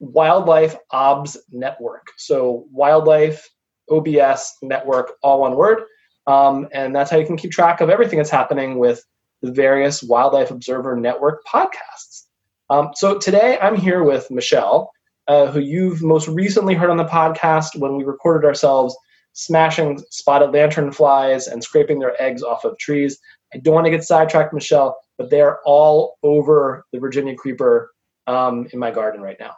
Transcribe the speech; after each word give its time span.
Wildlife 0.00 0.76
OBS 0.90 1.36
Network. 1.50 2.06
So, 2.16 2.66
Wildlife 2.72 3.48
OBS 3.90 4.56
Network, 4.62 5.12
all 5.22 5.40
one 5.40 5.56
word. 5.56 5.84
Um, 6.26 6.68
and 6.72 6.94
that's 6.94 7.10
how 7.10 7.18
you 7.18 7.26
can 7.26 7.36
keep 7.36 7.52
track 7.52 7.80
of 7.80 7.90
everything 7.90 8.18
that's 8.18 8.30
happening 8.30 8.78
with 8.78 9.04
the 9.42 9.52
various 9.52 10.02
Wildlife 10.02 10.50
Observer 10.50 10.96
Network 10.96 11.44
podcasts. 11.44 12.24
Um, 12.68 12.90
so 12.94 13.18
today 13.18 13.58
I'm 13.60 13.76
here 13.76 14.02
with 14.02 14.30
Michelle, 14.30 14.90
uh, 15.28 15.50
who 15.50 15.60
you've 15.60 16.02
most 16.02 16.26
recently 16.28 16.74
heard 16.74 16.90
on 16.90 16.96
the 16.96 17.04
podcast 17.04 17.78
when 17.78 17.96
we 17.96 18.04
recorded 18.04 18.46
ourselves 18.46 18.96
smashing 19.34 20.02
spotted 20.10 20.50
lanternflies 20.50 21.50
and 21.50 21.62
scraping 21.62 21.98
their 21.98 22.20
eggs 22.20 22.42
off 22.42 22.64
of 22.64 22.76
trees. 22.78 23.18
I 23.54 23.58
don't 23.58 23.74
want 23.74 23.84
to 23.84 23.90
get 23.90 24.02
sidetracked, 24.02 24.52
Michelle, 24.52 24.98
but 25.18 25.30
they 25.30 25.42
are 25.42 25.60
all 25.64 26.16
over 26.22 26.84
the 26.92 26.98
Virginia 26.98 27.36
creeper 27.36 27.92
um, 28.26 28.66
in 28.72 28.78
my 28.78 28.90
garden 28.90 29.20
right 29.20 29.36
now. 29.38 29.52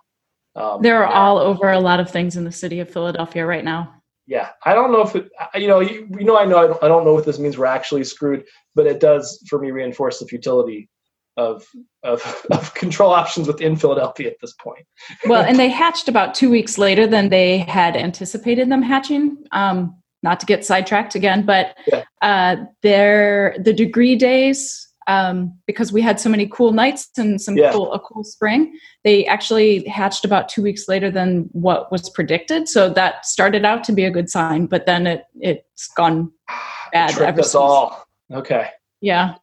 Um, 0.57 0.83
They're 0.83 1.07
all 1.07 1.39
over 1.39 1.71
a 1.71 1.81
lot 1.81 2.01
of 2.01 2.11
things 2.11 2.37
in 2.37 2.45
the 2.45 2.53
city 2.53 2.81
of 2.81 2.91
Philadelphia 2.91 3.47
right 3.47 3.65
now 3.65 3.98
yeah, 4.29 4.51
I 4.67 4.75
don't 4.75 4.93
know 4.93 5.01
if 5.01 5.17
it, 5.17 5.31
you 5.55 5.67
know, 5.67 5.81
you, 5.81 6.07
you 6.19 6.25
know, 6.25 6.39
I 6.39 6.45
know 6.45 6.59
I 6.59 6.67
don't, 6.67 6.85
I 6.85 6.89
don't 6.89 7.07
know 7.07 7.15
what 7.15 7.25
this 7.25 7.39
means. 7.39 7.57
We're 7.57 7.65
actually 7.65 8.05
screwed, 8.05 8.45
but 8.75 8.87
it 8.87 9.01
does 9.01 9.43
for 9.49 9.59
me 9.59 9.71
reinforce 9.71 10.19
the 10.19 10.27
futility 10.27 10.91
of 11.39 11.67
of, 12.03 12.45
of 12.51 12.75
control 12.75 13.11
options 13.11 13.49
within 13.49 13.75
Philadelphia 13.75 14.29
at 14.29 14.37
this 14.43 14.53
point. 14.63 14.85
well, 15.27 15.43
and 15.43 15.59
they 15.59 15.71
hatched 15.71 16.09
about 16.09 16.35
two 16.35 16.51
weeks 16.51 16.77
later 16.77 17.07
than 17.07 17.31
they 17.31 17.59
had 17.59 17.97
anticipated 17.97 18.71
them 18.71 18.83
hatching. 18.83 19.39
Um, 19.53 19.97
not 20.23 20.41
to 20.41 20.47
get 20.47 20.65
sidetracked 20.65 21.15
again, 21.15 21.47
but 21.47 21.77
yeah. 21.87 22.05
uh, 22.21 22.57
their 22.83 23.57
the 23.65 23.73
degree 23.73 24.15
days 24.15 24.88
um, 25.09 25.59
because 25.67 25.93
we 25.93 26.03
had 26.03 26.21
so 26.21 26.29
many 26.29 26.47
cool 26.47 26.73
nights 26.73 27.09
and 27.17 27.41
some 27.41 27.57
yeah. 27.57 27.73
cool 27.73 27.93
a 27.93 27.99
cool 27.99 28.23
spring. 28.23 28.79
They 29.05 29.27
actually 29.27 29.85
hatched 29.87 30.25
about 30.25 30.49
two 30.49 30.63
weeks 30.63 30.87
later 30.87 31.11
than 31.11 31.49
what 31.53 31.91
was 31.91 32.09
predicted, 32.11 32.69
so 32.69 32.91
that 32.91 33.27
started 33.27 33.65
out 33.65 33.83
to 33.85 33.93
be 33.93 34.05
a 34.05 34.11
good 34.11 34.31
sign. 34.31 34.67
But 34.67 34.87
then 34.87 35.07
it 35.07 35.25
it's 35.41 35.89
gone 35.97 36.31
bad. 36.93 37.11
Tricked 37.11 37.23
ever 37.29 37.41
us 37.41 37.53
since. 37.53 37.57
all. 37.57 38.05
Okay. 38.33 38.69
Yeah. 39.01 39.37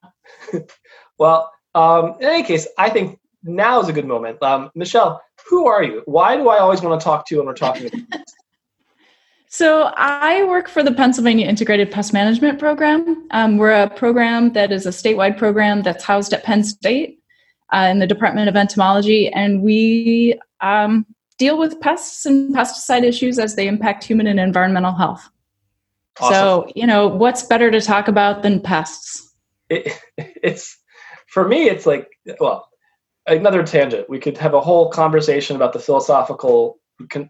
well, 1.18 1.52
um, 1.74 2.16
in 2.20 2.28
any 2.28 2.44
case, 2.44 2.68
I 2.78 2.90
think 2.90 3.20
now 3.44 3.80
is 3.82 3.90
a 3.90 3.94
good 3.94 4.06
moment. 4.06 4.42
Um, 4.44 4.70
Michelle, 4.76 5.22
who 5.50 5.68
are 5.68 5.84
you? 5.84 6.04
Why 6.06 6.38
do 6.38 6.48
I 6.50 6.60
always 6.60 6.82
want 6.82 7.00
to 7.00 7.04
talk 7.04 7.28
to 7.28 7.36
you 7.36 7.40
when 7.40 7.48
we're 7.48 7.54
talking? 7.54 7.90
So, 9.58 9.84
I 9.96 10.44
work 10.44 10.68
for 10.68 10.84
the 10.84 10.92
Pennsylvania 10.92 11.48
Integrated 11.48 11.90
Pest 11.90 12.12
Management 12.12 12.60
Program. 12.60 13.26
Um, 13.32 13.56
we're 13.56 13.72
a 13.72 13.90
program 13.90 14.52
that 14.52 14.74
is 14.74 14.86
a 14.86 14.90
statewide 14.90 15.38
program 15.38 15.82
that's 15.82 16.04
housed 16.04 16.34
at 16.34 16.44
Penn 16.44 16.66
State 16.66 17.20
uh, 17.72 17.88
in 17.90 18.00
the 18.00 18.06
Department 18.06 18.50
of 18.50 18.58
Entomology, 18.58 19.30
and 19.30 19.62
we 19.62 20.38
um, 20.60 21.06
deal 21.38 21.58
with 21.58 21.80
pests 21.80 22.26
and 22.26 22.54
pesticide 22.54 23.04
issues 23.06 23.40
as 23.40 23.56
they 23.56 23.70
impact 23.70 24.04
human 24.04 24.28
and 24.28 24.42
environmental 24.42 24.92
health. 24.92 25.26
Awesome. 26.20 26.34
So, 26.34 26.72
you 26.76 26.86
know, 26.86 27.08
what's 27.08 27.44
better 27.44 27.72
to 27.72 27.80
talk 27.80 28.10
about 28.10 28.44
than 28.44 28.60
pests? 28.60 29.34
It, 29.70 29.98
it's 30.18 30.78
for 31.28 31.48
me, 31.48 31.70
it's 31.70 31.86
like, 31.86 32.10
well, 32.42 32.68
another 33.26 33.64
tangent. 33.64 34.10
We 34.10 34.20
could 34.20 34.38
have 34.38 34.54
a 34.54 34.60
whole 34.60 34.90
conversation 34.90 35.56
about 35.56 35.72
the 35.72 35.80
philosophical 35.80 36.78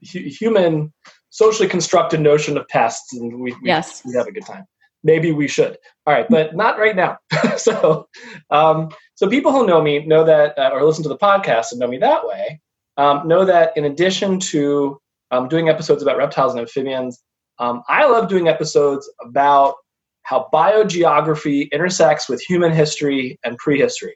human 0.02 0.92
socially 1.36 1.68
constructed 1.68 2.22
notion 2.22 2.58
of 2.58 2.66
pests, 2.70 3.12
and 3.12 3.42
we, 3.42 3.52
we, 3.52 3.56
yes. 3.62 4.02
we 4.06 4.14
have 4.14 4.26
a 4.26 4.32
good 4.32 4.46
time. 4.46 4.64
Maybe 5.04 5.34
we 5.34 5.50
should. 5.50 5.78
All 6.08 6.14
right, 6.14 6.26
but 6.30 6.56
not 6.56 6.80
right 6.80 6.96
now. 6.96 7.18
so, 7.58 8.08
um, 8.52 8.88
so 9.16 9.28
people 9.28 9.52
who 9.52 9.68
know 9.68 9.82
me 9.82 10.06
know 10.06 10.24
that, 10.24 10.58
uh, 10.58 10.70
or 10.72 10.86
listen 10.86 11.04
to 11.04 11.10
the 11.10 11.18
podcast 11.18 11.72
and 11.72 11.80
know 11.82 11.90
me 11.90 11.98
that 11.98 12.26
way, 12.26 12.62
um, 12.96 13.28
know 13.28 13.44
that 13.44 13.76
in 13.76 13.84
addition 13.84 14.40
to 14.40 14.98
um, 15.32 15.50
doing 15.50 15.68
episodes 15.68 16.02
about 16.02 16.16
reptiles 16.18 16.54
and 16.54 16.62
amphibians, 16.62 17.22
um, 17.60 17.84
I 17.90 18.08
love 18.08 18.30
doing 18.30 18.48
episodes 18.48 19.12
about 19.22 19.76
how 20.24 20.48
biogeography 20.54 21.70
intersects 21.72 22.30
with 22.30 22.42
human 22.42 22.72
history 22.72 23.38
and 23.44 23.58
prehistory. 23.58 24.16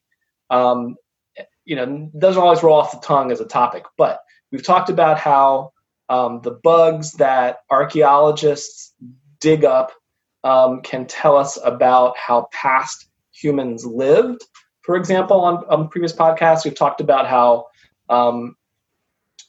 Um, 0.50 0.96
you 1.66 1.76
know, 1.76 2.10
doesn't 2.18 2.42
always 2.42 2.64
roll 2.64 2.80
off 2.80 2.94
the 2.94 3.06
tongue 3.06 3.30
as 3.34 3.42
a 3.42 3.46
topic, 3.46 3.84
but 3.98 4.20
we've 4.54 4.64
talked 4.64 4.90
about 4.90 5.20
how 5.20 5.72
um, 6.10 6.42
the 6.42 6.52
bugs 6.52 7.14
that 7.14 7.60
archaeologists 7.70 8.94
dig 9.40 9.64
up 9.64 9.92
um, 10.44 10.82
can 10.82 11.06
tell 11.06 11.38
us 11.38 11.58
about 11.64 12.18
how 12.18 12.48
past 12.52 13.08
humans 13.32 13.86
lived. 13.86 14.42
For 14.82 14.96
example, 14.96 15.42
on, 15.42 15.64
on 15.70 15.88
previous 15.90 16.14
podcasts, 16.14 16.66
we've 16.66 16.76
talked 16.76 17.02
about 17.02 17.28
how 17.28 17.68
um, 18.10 18.56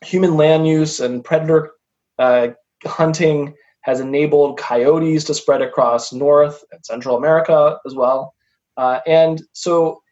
human 0.04 0.37
land 0.37 0.66
use 0.66 1.00
and 1.00 1.25
predator 1.25 1.72
uh, 2.19 2.49
hunting 2.84 3.54
has 3.82 4.00
enabled 4.00 4.59
coyotes 4.59 5.25
to 5.25 5.34
spread 5.34 5.62
across 5.62 6.12
North 6.12 6.62
and 6.70 6.84
Central 6.84 7.16
America 7.16 7.78
as 7.87 7.94
well. 7.94 8.34
Uh, 8.76 9.00
and 9.06 9.43
so 9.53 10.03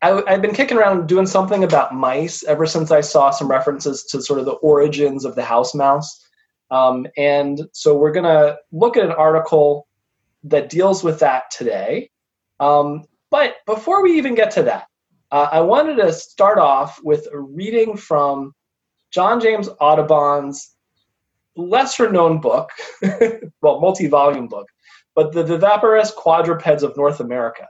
I, 0.00 0.22
have 0.28 0.42
been 0.42 0.54
kicking 0.54 0.78
around 0.78 1.08
doing 1.08 1.26
something 1.26 1.64
about 1.64 1.94
mice 1.94 2.44
ever 2.44 2.66
since 2.66 2.90
I 2.90 3.00
saw 3.00 3.30
some 3.30 3.48
references 3.50 4.04
to 4.04 4.22
sort 4.22 4.38
of 4.38 4.44
the 4.44 4.52
origins 4.52 5.24
of 5.24 5.34
the 5.34 5.44
house 5.44 5.74
mouse. 5.74 6.24
Um, 6.70 7.06
and 7.16 7.62
so 7.72 7.96
we're 7.96 8.12
going 8.12 8.24
to 8.24 8.58
look 8.70 8.96
at 8.96 9.04
an 9.04 9.12
article 9.12 9.88
that 10.44 10.68
deals 10.68 11.02
with 11.02 11.18
that 11.20 11.50
today. 11.50 12.10
Um, 12.60 13.04
but 13.30 13.56
before 13.66 14.02
we 14.02 14.16
even 14.16 14.34
get 14.34 14.50
to 14.52 14.62
that, 14.64 14.86
uh, 15.32 15.48
I 15.50 15.60
wanted 15.60 15.96
to 15.96 16.12
start 16.12 16.58
off 16.58 17.00
with 17.02 17.26
a 17.32 17.38
reading 17.38 17.96
from 17.96 18.54
John 19.10 19.40
James 19.40 19.68
Audubon's 19.80 20.76
lesser 21.56 22.10
known 22.10 22.40
book, 22.40 22.70
well, 23.62 23.80
multi 23.80 24.06
volume 24.06 24.46
book, 24.46 24.68
but 25.14 25.32
The 25.32 25.44
Viviparous 25.44 26.12
Quadrupeds 26.12 26.82
of 26.82 26.96
North 26.96 27.20
America 27.20 27.66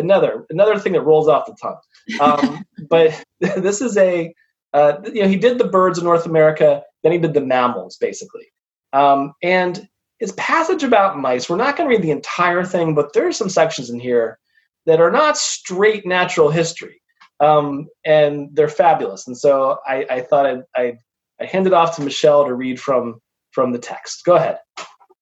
another 0.00 0.46
another 0.50 0.78
thing 0.78 0.92
that 0.94 1.02
rolls 1.02 1.28
off 1.28 1.46
the 1.46 1.56
tongue. 1.60 1.78
Um, 2.20 2.64
but 2.88 3.22
this 3.40 3.80
is 3.80 3.96
a 3.96 4.34
uh, 4.72 4.98
you 5.04 5.22
know 5.22 5.28
he 5.28 5.36
did 5.36 5.58
the 5.58 5.68
birds 5.68 5.98
of 5.98 6.04
North 6.04 6.26
America, 6.26 6.82
then 7.02 7.12
he 7.12 7.18
did 7.18 7.34
the 7.34 7.40
mammals 7.40 7.96
basically, 7.98 8.46
um, 8.92 9.32
and 9.42 9.88
his 10.18 10.32
passage 10.32 10.82
about 10.82 11.18
mice. 11.18 11.48
We're 11.48 11.56
not 11.56 11.76
going 11.76 11.88
to 11.88 11.96
read 11.96 12.04
the 12.04 12.10
entire 12.10 12.64
thing, 12.64 12.94
but 12.94 13.12
there 13.12 13.26
are 13.26 13.32
some 13.32 13.48
sections 13.48 13.90
in 13.90 13.98
here 13.98 14.38
that 14.86 15.00
are 15.00 15.10
not 15.10 15.36
straight 15.36 16.06
natural 16.06 16.50
history, 16.50 17.00
um, 17.40 17.88
and 18.04 18.50
they're 18.52 18.68
fabulous. 18.68 19.26
And 19.26 19.36
so 19.36 19.78
I, 19.86 20.06
I 20.10 20.20
thought 20.20 20.46
I'd, 20.46 20.62
I'd, 20.76 20.98
I'd 21.40 21.48
hand 21.48 21.66
it 21.66 21.72
off 21.72 21.96
to 21.96 22.02
Michelle 22.02 22.44
to 22.44 22.54
read 22.54 22.78
from 22.78 23.20
from 23.50 23.72
the 23.72 23.78
text. 23.78 24.24
Go 24.24 24.36
ahead. 24.36 24.58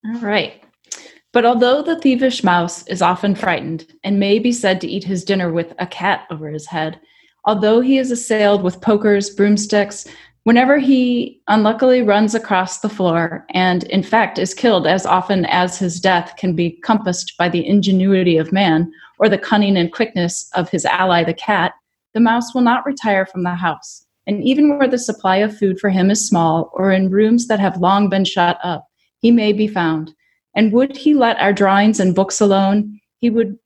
All 0.04 0.20
right. 0.20 0.62
But 1.38 1.46
although 1.46 1.82
the 1.82 1.94
thievish 1.94 2.42
mouse 2.42 2.84
is 2.88 3.00
often 3.00 3.36
frightened 3.36 3.86
and 4.02 4.18
may 4.18 4.40
be 4.40 4.50
said 4.50 4.80
to 4.80 4.88
eat 4.88 5.04
his 5.04 5.22
dinner 5.22 5.52
with 5.52 5.72
a 5.78 5.86
cat 5.86 6.26
over 6.32 6.48
his 6.50 6.66
head, 6.66 6.98
although 7.44 7.80
he 7.80 7.96
is 7.96 8.10
assailed 8.10 8.64
with 8.64 8.80
pokers, 8.80 9.30
broomsticks, 9.30 10.04
whenever 10.42 10.78
he 10.78 11.40
unluckily 11.46 12.02
runs 12.02 12.34
across 12.34 12.80
the 12.80 12.88
floor 12.88 13.46
and, 13.50 13.84
in 13.84 14.02
fact, 14.02 14.36
is 14.36 14.52
killed 14.52 14.84
as 14.84 15.06
often 15.06 15.44
as 15.44 15.78
his 15.78 16.00
death 16.00 16.34
can 16.36 16.56
be 16.56 16.72
compassed 16.82 17.34
by 17.38 17.48
the 17.48 17.64
ingenuity 17.64 18.36
of 18.36 18.50
man 18.50 18.90
or 19.20 19.28
the 19.28 19.38
cunning 19.38 19.76
and 19.76 19.92
quickness 19.92 20.50
of 20.56 20.68
his 20.70 20.84
ally, 20.86 21.22
the 21.22 21.32
cat, 21.32 21.72
the 22.14 22.20
mouse 22.20 22.52
will 22.52 22.62
not 22.62 22.84
retire 22.84 23.24
from 23.24 23.44
the 23.44 23.54
house. 23.54 24.04
And 24.26 24.42
even 24.42 24.76
where 24.76 24.88
the 24.88 24.98
supply 24.98 25.36
of 25.36 25.56
food 25.56 25.78
for 25.78 25.90
him 25.90 26.10
is 26.10 26.26
small 26.26 26.72
or 26.74 26.90
in 26.90 27.10
rooms 27.10 27.46
that 27.46 27.60
have 27.60 27.76
long 27.76 28.08
been 28.08 28.24
shut 28.24 28.58
up, 28.64 28.88
he 29.20 29.30
may 29.30 29.52
be 29.52 29.68
found. 29.68 30.16
And 30.58 30.72
would 30.72 30.96
he 30.96 31.14
let 31.14 31.38
our 31.38 31.52
drawings 31.52 32.00
and 32.00 32.16
books 32.16 32.40
alone, 32.40 32.98
he 33.20 33.30
would 33.30 33.56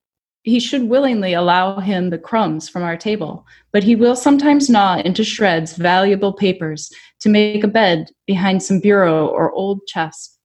he 0.42 0.60
should 0.60 0.90
willingly 0.90 1.32
allow 1.32 1.78
him 1.78 2.10
the 2.10 2.18
crumbs 2.18 2.68
from 2.68 2.82
our 2.82 2.98
table, 2.98 3.46
but 3.72 3.82
he 3.82 3.96
will 3.96 4.14
sometimes 4.14 4.68
gnaw 4.68 4.98
into 4.98 5.24
shreds 5.24 5.74
valuable 5.74 6.34
papers 6.34 6.92
to 7.20 7.30
make 7.30 7.64
a 7.64 7.68
bed 7.68 8.10
behind 8.26 8.62
some 8.62 8.78
bureau 8.78 9.26
or 9.28 9.50
old 9.52 9.80
chest. 9.86 10.38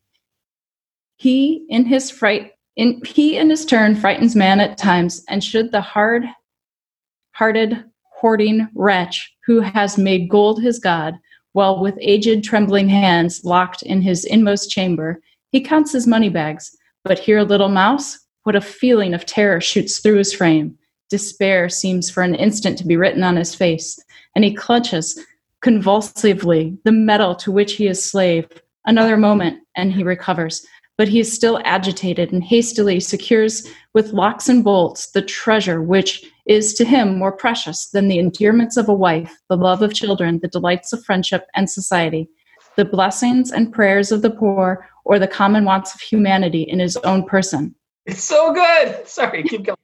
He, 1.18 1.66
in 1.68 1.86
his 1.86 2.10
fright, 2.10 2.54
in, 2.78 3.02
he 3.04 3.38
in 3.38 3.50
his 3.50 3.66
turn 3.66 3.96
frightens 3.96 4.34
man 4.34 4.62
at 4.62 4.78
times, 4.78 5.26
and 5.28 5.44
should 5.44 5.74
the 5.74 5.82
hard-hearted, 5.82 7.84
hoarding 8.22 8.70
wretch 8.74 9.34
who 9.46 9.60
has 9.60 9.98
made 9.98 10.30
gold 10.30 10.62
his 10.62 10.80
god, 10.80 11.16
while 11.52 11.82
with 11.82 11.98
aged, 12.00 12.46
trembling 12.46 12.88
hands 12.88 13.44
locked 13.44 13.82
in 13.82 14.02
his 14.02 14.24
inmost 14.24 14.70
chamber, 14.70 15.22
he 15.58 15.64
counts 15.64 15.92
his 15.92 16.06
money 16.06 16.30
bags, 16.30 16.78
but 17.04 17.18
here 17.18 17.40
a 17.40 17.44
little 17.44 17.68
mouse, 17.68 18.20
what 18.44 18.56
a 18.56 18.62
feeling 18.62 19.16
of 19.16 19.26
terror 19.26 19.60
shoots 19.60 19.98
through 19.98 20.18
his 20.18 20.32
frame. 20.32 20.78
Despair 21.10 21.68
seems 21.68 22.12
for 22.12 22.22
an 22.22 22.36
instant 22.36 22.78
to 22.78 22.86
be 22.86 22.96
written 22.96 23.24
on 23.24 23.38
his 23.38 23.56
face, 23.56 23.98
and 24.36 24.46
he 24.46 24.54
clutches 24.54 25.20
convulsively 25.64 26.78
the 26.84 26.92
metal 26.92 27.34
to 27.38 27.52
which 27.52 27.74
he 27.74 27.88
is 27.88 28.06
slave. 28.06 28.48
Another 28.86 29.18
moment, 29.18 29.64
and 29.76 29.92
he 29.92 30.04
recovers, 30.04 30.64
but 30.96 31.08
he 31.08 31.20
is 31.20 31.34
still 31.34 31.60
agitated 31.66 32.32
and 32.32 32.44
hastily 32.44 33.00
secures 33.00 33.68
with 33.96 34.14
locks 34.14 34.48
and 34.48 34.64
bolts 34.64 35.10
the 35.10 35.24
treasure 35.24 35.82
which 35.82 36.24
is 36.46 36.76
to 36.76 36.86
him 36.86 37.18
more 37.18 37.32
precious 37.32 37.88
than 37.88 38.10
the 38.10 38.20
endearments 38.20 38.78
of 38.78 38.88
a 38.88 38.94
wife, 38.94 39.36
the 39.50 39.58
love 39.58 39.82
of 39.82 39.96
children, 39.96 40.38
the 40.40 40.48
delights 40.48 40.94
of 40.94 41.04
friendship 41.04 41.48
and 41.56 41.68
society, 41.68 42.30
the 42.78 42.86
blessings 42.86 43.52
and 43.52 43.74
prayers 43.74 44.12
of 44.12 44.22
the 44.22 44.30
poor, 44.30 44.88
or 45.04 45.20
the 45.20 45.28
common 45.28 45.66
wants 45.66 45.94
of 45.94 46.02
humanity 46.02 46.62
in 46.62 46.80
his 46.80 46.96
own 46.98 47.26
person. 47.26 47.76
It's 48.06 48.24
so 48.24 48.54
good. 48.54 49.08
Sorry, 49.08 49.44
keep 49.44 49.66
going. 49.66 49.78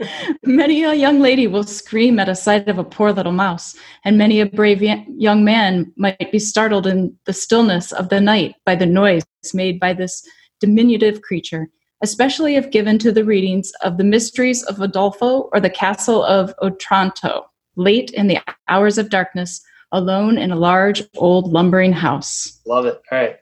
many 0.44 0.82
a 0.84 0.94
young 0.94 1.20
lady 1.20 1.46
will 1.46 1.64
scream 1.64 2.18
at 2.18 2.28
a 2.28 2.34
sight 2.34 2.68
of 2.68 2.78
a 2.78 2.84
poor 2.84 3.12
little 3.12 3.32
mouse, 3.32 3.76
and 4.04 4.18
many 4.18 4.40
a 4.40 4.46
brave 4.46 4.82
young 4.82 5.44
man 5.44 5.92
might 5.96 6.32
be 6.32 6.38
startled 6.38 6.86
in 6.86 7.16
the 7.24 7.32
stillness 7.32 7.92
of 7.92 8.08
the 8.08 8.20
night 8.20 8.54
by 8.64 8.74
the 8.74 8.86
noise 8.86 9.24
made 9.54 9.80
by 9.80 9.92
this 9.92 10.26
diminutive 10.60 11.22
creature, 11.22 11.68
especially 12.02 12.56
if 12.56 12.70
given 12.70 12.98
to 12.98 13.12
the 13.12 13.24
readings 13.24 13.72
of 13.82 13.96
the 13.96 14.04
mysteries 14.04 14.62
of 14.64 14.76
Udolpho 14.76 15.48
or 15.52 15.60
the 15.60 15.70
castle 15.70 16.22
of 16.24 16.54
Otranto, 16.62 17.46
late 17.76 18.10
in 18.10 18.26
the 18.26 18.38
hours 18.68 18.98
of 18.98 19.10
darkness, 19.10 19.62
alone 19.92 20.38
in 20.38 20.50
a 20.50 20.56
large 20.56 21.02
old 21.16 21.52
lumbering 21.52 21.92
house. 21.92 22.60
Love 22.66 22.86
it. 22.86 23.00
All 23.10 23.18
right. 23.18 23.36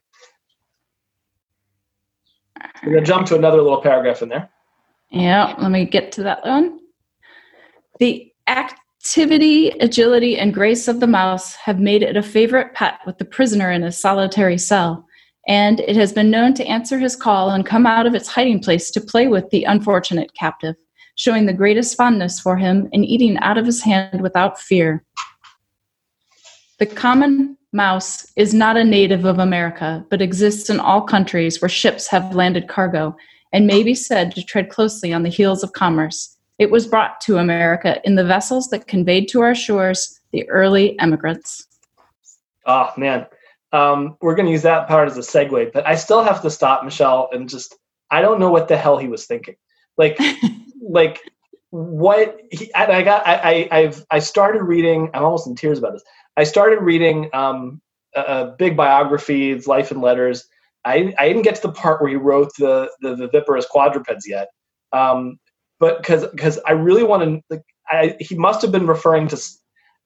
We're 2.83 2.93
going 2.93 3.05
to 3.05 3.09
jump 3.09 3.27
to 3.29 3.37
another 3.37 3.63
little 3.63 3.81
paragraph 3.81 4.23
in 4.23 4.29
there. 4.29 4.49
Yeah, 5.11 5.55
let 5.59 5.71
me 5.71 5.85
get 5.85 6.13
to 6.13 6.23
that 6.25 6.45
one. 6.45 6.81
The 7.99 8.33
activity, 8.49 9.71
agility, 9.71 10.37
and 10.39 10.53
grace 10.53 10.89
of 10.89 11.01
the 11.01 11.07
mouse 11.07 11.55
have 11.55 11.79
made 11.79 12.03
it 12.03 12.17
a 12.17 12.23
favorite 12.23 12.75
pet 12.75 12.99
with 13.07 13.19
the 13.19 13.25
prisoner 13.25 13.71
in 13.71 13.83
his 13.83 14.01
solitary 14.01 14.59
cell, 14.59 15.07
and 15.49 15.81
it 15.81 15.97
has 15.97 16.13
been 16.13 16.31
known 16.31 16.55
to 16.55 16.67
answer 16.67 16.99
his 16.99 17.17
call 17.17 17.51
and 17.51 17.65
come 17.65 17.87
out 17.87 18.07
of 18.07 18.15
its 18.15 18.29
hiding 18.29 18.61
place 18.61 18.91
to 18.91 19.01
play 19.01 19.29
with 19.29 19.49
the 19.51 19.65
unfortunate 19.65 20.35
captive, 20.35 20.75
showing 21.15 21.47
the 21.47 21.53
greatest 21.53 21.97
fondness 21.97 22.41
for 22.41 22.57
him 22.57 22.89
and 22.93 23.05
eating 23.05 23.39
out 23.39 23.59
of 23.59 23.65
his 23.65 23.83
hand 23.83 24.21
without 24.21 24.61
fear. 24.61 25.05
The 26.79 26.87
common 26.87 27.57
mouse 27.73 28.31
is 28.37 28.53
not 28.53 28.77
a 28.77 28.85
native 28.85 29.25
of 29.25 29.39
America, 29.39 30.05
but 30.11 30.21
exists 30.21 30.69
in 30.69 30.79
all 30.79 31.01
countries 31.01 31.63
where 31.63 31.71
ships 31.71 32.07
have 32.09 32.35
landed 32.35 32.69
cargo 32.69 33.17
and 33.51 33.67
may 33.67 33.83
be 33.83 33.95
said 33.95 34.35
to 34.35 34.43
tread 34.43 34.69
closely 34.69 35.11
on 35.11 35.23
the 35.23 35.31
heels 35.31 35.63
of 35.63 35.73
commerce. 35.73 36.37
It 36.59 36.71
was 36.71 36.87
brought 36.87 37.19
to 37.23 37.39
America 37.39 37.99
in 38.05 38.15
the 38.15 38.25
vessels 38.25 38.69
that 38.69 38.89
conveyed 38.89 39.29
to 39.29 39.41
our 39.41 39.55
shores 39.55 40.21
the 40.33 40.47
early 40.51 40.99
emigrants. 40.99 41.67
Oh, 42.67 42.93
man. 42.99 43.27
Um, 43.73 44.19
we're 44.21 44.35
going 44.35 44.47
to 44.47 44.53
use 44.53 44.63
that 44.63 44.87
part 44.87 45.09
as 45.09 45.17
a 45.17 45.21
segue, 45.21 45.73
but 45.73 45.87
I 45.87 45.95
still 45.95 46.23
have 46.23 46.43
to 46.43 46.51
stop 46.51 46.85
Michelle 46.85 47.31
and 47.33 47.49
just, 47.49 47.75
I 48.11 48.21
don't 48.21 48.39
know 48.39 48.51
what 48.51 48.69
the 48.69 48.77
hell 48.77 48.99
he 48.99 49.09
was 49.09 49.25
thinking. 49.25 49.57
Like, 49.97 50.19
like, 50.83 51.21
what 51.71 52.39
he, 52.51 52.73
I, 52.75 52.87
I 52.87 53.03
got, 53.03 53.27
I, 53.27 53.35
I, 53.35 53.79
I've, 53.79 54.07
I 54.11 54.19
started 54.19 54.63
reading, 54.63 55.11
I'm 55.15 55.25
almost 55.25 55.47
in 55.47 55.55
tears 55.55 55.79
about 55.79 55.93
this. 55.95 56.05
I 56.37 56.45
started 56.45 56.81
reading 56.81 57.31
um, 57.33 57.81
a, 58.15 58.21
a 58.21 58.55
big 58.59 58.77
biographies, 58.77 59.67
Life 59.67 59.91
and 59.91 60.01
Letters. 60.01 60.47
I, 60.85 61.15
I 61.19 61.29
didn't 61.29 61.43
get 61.43 61.57
to 61.57 61.63
the 61.63 61.73
part 61.73 62.01
where 62.01 62.11
he 62.11 62.17
wrote 62.17 62.51
the 62.59 62.91
the, 63.01 63.17
the 63.17 63.29
viviparous 63.29 63.67
quadrupeds 63.67 64.27
yet, 64.27 64.49
um, 64.93 65.39
but 65.81 65.99
because 65.99 66.27
because 66.29 66.59
I 66.67 66.73
really 66.73 67.03
want 67.03 67.23
to. 67.23 67.43
Like, 67.51 67.63
he 68.21 68.35
must 68.35 68.63
have 68.63 68.73
been 68.73 68.87
referring 68.87 69.29
to. 69.29 69.41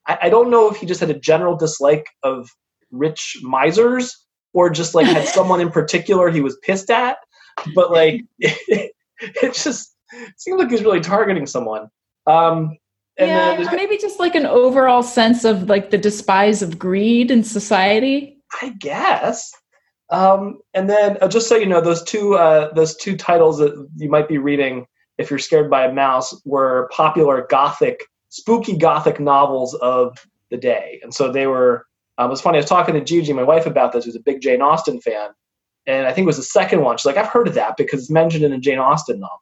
I, 0.07 0.19
I 0.23 0.29
don't 0.31 0.51
know 0.51 0.71
if 0.71 0.77
he 0.77 0.87
just 0.87 1.01
had 1.01 1.11
a 1.11 1.19
general 1.19 1.57
dislike 1.57 2.07
of 2.23 2.49
rich 2.91 3.39
misers 3.43 4.15
or 4.53 4.71
just 4.71 4.95
like 4.95 5.07
had 5.07 5.27
someone 5.37 5.61
in 5.61 5.71
particular 5.71 6.31
he 6.31 6.41
was 6.41 6.59
pissed 6.63 6.91
at, 6.91 7.19
but 7.75 7.91
like 7.91 8.23
it, 8.39 8.93
it 9.21 9.55
just 9.55 9.97
seems 10.37 10.59
like 10.59 10.71
he's 10.71 10.83
really 10.83 11.01
targeting 11.01 11.47
someone. 11.47 11.89
Um, 12.27 12.77
yeah, 13.27 13.61
or 13.61 13.77
maybe 13.77 13.99
just 13.99 14.19
like 14.19 14.35
an 14.35 14.47
overall 14.47 15.03
sense 15.03 15.45
of 15.45 15.69
like 15.69 15.91
the 15.91 15.99
despise 15.99 16.63
of 16.63 16.79
greed 16.79 17.31
in 17.31 17.45
society. 17.45 18.39
I 18.63 18.71
guess. 18.71 19.53
Um, 20.11 20.59
and 20.75 20.91
then, 20.91 21.19
uh, 21.21 21.29
just 21.29 21.49
so 21.49 21.57
you 21.57 21.67
know, 21.67 21.81
those 21.81 22.03
two 22.03 22.35
uh, 22.35 22.73
those 22.75 22.97
two 22.97 23.17
titles 23.17 23.59
that 23.59 23.89
you 23.97 24.11
might 24.11 24.29
be 24.29 24.39
reading 24.39 24.87
if 25.19 25.31
you're 25.31 25.39
scared 25.39 25.71
by 25.71 25.85
a 25.85 25.93
mouse 25.93 26.35
were 26.45 26.89
popular 26.93 27.47
gothic, 27.49 28.05
spooky 28.31 28.77
gothic 28.77 29.21
novels 29.21 29.75
of 29.75 30.17
the 30.51 30.57
day, 30.57 31.01
and 31.03 31.15
so 31.15 31.31
they 31.31 31.47
were. 31.47 31.87
Um, 32.19 32.27
it 32.27 32.31
was 32.31 32.41
funny. 32.43 32.59
I 32.59 32.61
was 32.61 32.69
talking 32.69 32.95
to 32.95 33.01
Gigi, 33.01 33.33
my 33.33 33.43
wife, 33.43 33.65
about 33.67 33.93
this. 33.93 34.05
Who's 34.05 34.17
a 34.17 34.21
big 34.21 34.41
Jane 34.41 34.61
Austen 34.61 35.01
fan, 35.01 35.31
and 35.87 36.07
I 36.07 36.13
think 36.13 36.25
it 36.25 36.27
was 36.27 36.37
the 36.37 36.43
second 36.43 36.83
one. 36.83 36.97
She's 36.97 37.07
like, 37.07 37.17
"I've 37.17 37.29
heard 37.29 37.49
of 37.49 37.55
that 37.55 37.77
because 37.77 38.01
it's 38.01 38.11
mentioned 38.11 38.45
in 38.45 38.53
a 38.53 38.59
Jane 38.59 38.79
Austen 38.79 39.21
novel." 39.21 39.41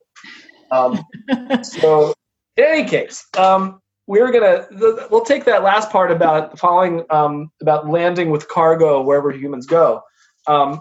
Um, 0.71 1.63
so 1.63 2.15
in 2.59 2.65
any 2.65 2.89
case, 2.89 3.25
um, 3.39 3.81
we're 4.07 4.33
gonna 4.33 4.67
we'll 5.11 5.25
take 5.25 5.45
that 5.45 5.63
last 5.63 5.91
part 5.91 6.11
about 6.11 6.59
following 6.59 7.05
um, 7.11 7.51
about 7.63 7.89
landing 7.89 8.31
with 8.31 8.49
cargo 8.49 9.01
wherever 9.03 9.31
humans 9.31 9.67
go. 9.67 10.03
Um, 10.47 10.81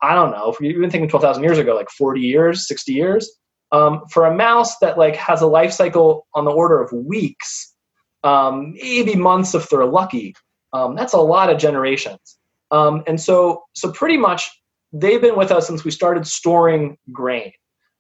I 0.05 0.13
don't 0.13 0.31
know, 0.31 0.51
if 0.51 0.59
you've 0.59 0.77
even 0.77 0.89
thinking 0.89 1.09
12,000 1.09 1.43
years 1.43 1.57
ago, 1.57 1.75
like 1.75 1.89
40 1.89 2.21
years, 2.21 2.67
60 2.67 2.93
years. 2.93 3.31
Um, 3.71 4.03
for 4.11 4.25
a 4.25 4.35
mouse 4.35 4.77
that 4.79 4.97
like 4.97 5.15
has 5.15 5.41
a 5.41 5.47
life 5.47 5.71
cycle 5.71 6.27
on 6.33 6.45
the 6.45 6.51
order 6.51 6.81
of 6.81 6.91
weeks, 6.93 7.73
um, 8.23 8.73
maybe 8.73 9.15
months 9.15 9.55
if 9.55 9.69
they're 9.69 9.85
lucky, 9.85 10.35
um, 10.71 10.95
that's 10.95 11.13
a 11.13 11.17
lot 11.17 11.49
of 11.49 11.57
generations. 11.57 12.37
Um, 12.71 13.03
and 13.07 13.19
so, 13.19 13.63
so 13.73 13.91
pretty 13.91 14.17
much 14.17 14.49
they've 14.93 15.21
been 15.21 15.35
with 15.35 15.51
us 15.51 15.67
since 15.67 15.83
we 15.83 15.91
started 15.91 16.27
storing 16.27 16.97
grain. 17.11 17.51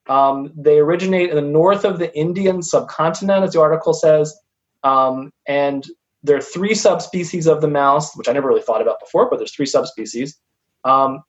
Um, 0.07 0.51
they 0.55 0.77
originate 0.77 1.29
in 1.31 1.35
the 1.35 1.41
north 1.41 1.83
of 1.83 1.97
the 1.97 2.15
Indian 2.15 2.61
subcontinent, 2.61 3.43
as 3.43 3.53
the 3.53 3.61
article 3.61 3.93
says, 3.93 4.37
um, 4.83 5.31
and 5.47 5.85
there 6.23 6.37
are 6.37 6.41
three 6.41 6.75
subspecies 6.75 7.47
of 7.47 7.61
the 7.61 7.67
mouse, 7.67 8.15
which 8.15 8.27
I 8.27 8.33
never 8.33 8.47
really 8.47 8.61
thought 8.61 8.81
about 8.81 8.99
before, 8.99 9.29
but 9.29 9.37
there's 9.37 9.53
three 9.53 9.65
subspecies. 9.65 10.37
Um, 10.83 11.23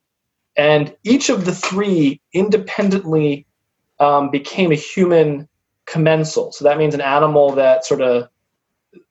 and 0.57 0.95
each 1.05 1.29
of 1.29 1.45
the 1.45 1.53
three 1.53 2.21
independently 2.33 3.47
um, 4.01 4.31
became 4.31 4.73
a 4.73 4.77
human 4.77 5.49
commensal. 5.87 6.53
So 6.53 6.65
that 6.65 6.79
means 6.79 6.95
an 6.95 7.01
animal 7.01 7.53
that 7.53 7.85
sort 7.85 8.01
of 8.01 8.29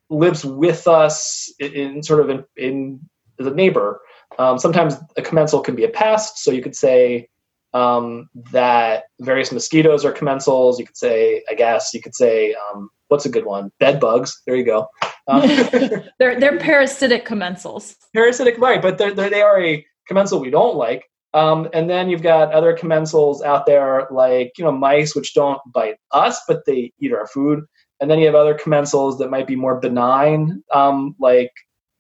lives 0.10 0.46
with 0.46 0.88
us 0.88 1.52
in, 1.60 1.74
in 1.74 2.04
sort 2.04 2.20
of 2.20 2.30
in, 2.30 2.46
in 2.58 3.00
as 3.40 3.48
a 3.48 3.52
neighbor. 3.52 4.02
Um, 4.38 4.58
sometimes 4.58 4.96
a 5.18 5.22
commensal 5.22 5.62
can 5.62 5.75
be 5.75 5.84
a 5.84 5.90
pest, 5.90 6.40
so 6.40 6.52
you 6.52 6.62
could 6.62 6.75
say 6.75 7.30
um, 7.74 8.30
that 8.52 9.06
various 9.20 9.52
mosquitoes 9.52 10.06
are 10.06 10.14
commensals. 10.14 10.80
You 10.80 10.86
could 10.86 10.98
say, 10.98 11.44
I 11.50 11.54
guess, 11.54 11.94
you 11.94 12.02
could 12.02 12.16
say, 12.16 12.56
um, 12.56 12.90
what's 13.10 13.25
a 13.25 13.30
good 13.30 13.46
one? 13.46 13.72
Bed 13.80 14.00
bugs. 14.00 14.42
There 14.46 14.56
you 14.56 14.66
go. 14.66 14.88
Um, 15.28 15.42
they're 16.20 16.40
they're 16.40 16.60
parasitic 16.60 17.25
commensals. 17.25 17.96
Parasitic, 18.14 18.58
right? 18.58 18.82
But 18.82 18.98
they're, 18.98 19.14
they're, 19.14 19.30
they 19.30 19.42
are 19.42 19.62
a 19.62 19.86
commensal 20.08 20.40
we 20.40 20.50
don't 20.50 20.75
like. 20.75 21.06
Um, 21.36 21.68
and 21.74 21.89
then 21.89 22.10
you've 22.10 22.24
got 22.24 22.54
other 22.54 22.75
commensals 22.75 23.44
out 23.44 23.65
there 23.65 24.08
like 24.10 24.54
you 24.58 24.63
know 24.63 24.72
mice, 24.72 25.15
which 25.15 25.34
don't 25.34 25.60
bite 25.72 25.98
us, 26.12 26.42
but 26.48 26.65
they 26.65 26.92
eat 27.00 27.13
our 27.13 27.27
food. 27.27 27.63
And 28.01 28.10
then 28.10 28.20
you 28.20 28.25
have 28.25 28.36
other 28.36 28.56
commensals 28.56 29.20
that 29.20 29.30
might 29.30 29.48
be 29.48 29.56
more 29.56 29.80
benign, 29.80 30.63
um, 30.74 31.15
like 31.20 31.51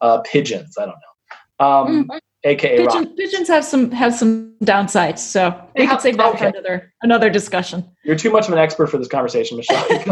uh, 0.01 0.19
pigeons. 0.21 0.75
I 0.77 0.85
don't 0.85 0.95
know. 0.95 1.65
Um, 1.65 2.07
mm 2.09 2.19
aka 2.45 2.77
Pigeon, 2.77 3.15
pigeons 3.15 3.47
have 3.47 3.65
some 3.65 3.91
have 3.91 4.13
some 4.13 4.53
downsides 4.63 5.19
so 5.19 5.67
we 5.75 5.87
could 5.87 5.99
save 5.99 6.17
that 6.17 6.27
okay. 6.35 6.37
for 6.37 6.45
another 6.45 6.93
another 7.01 7.29
discussion 7.29 7.83
you're 8.03 8.15
too 8.15 8.31
much 8.31 8.47
of 8.47 8.53
an 8.53 8.59
expert 8.59 8.87
for 8.87 8.97
this 8.97 9.07
conversation 9.07 9.57
michelle 9.57 9.85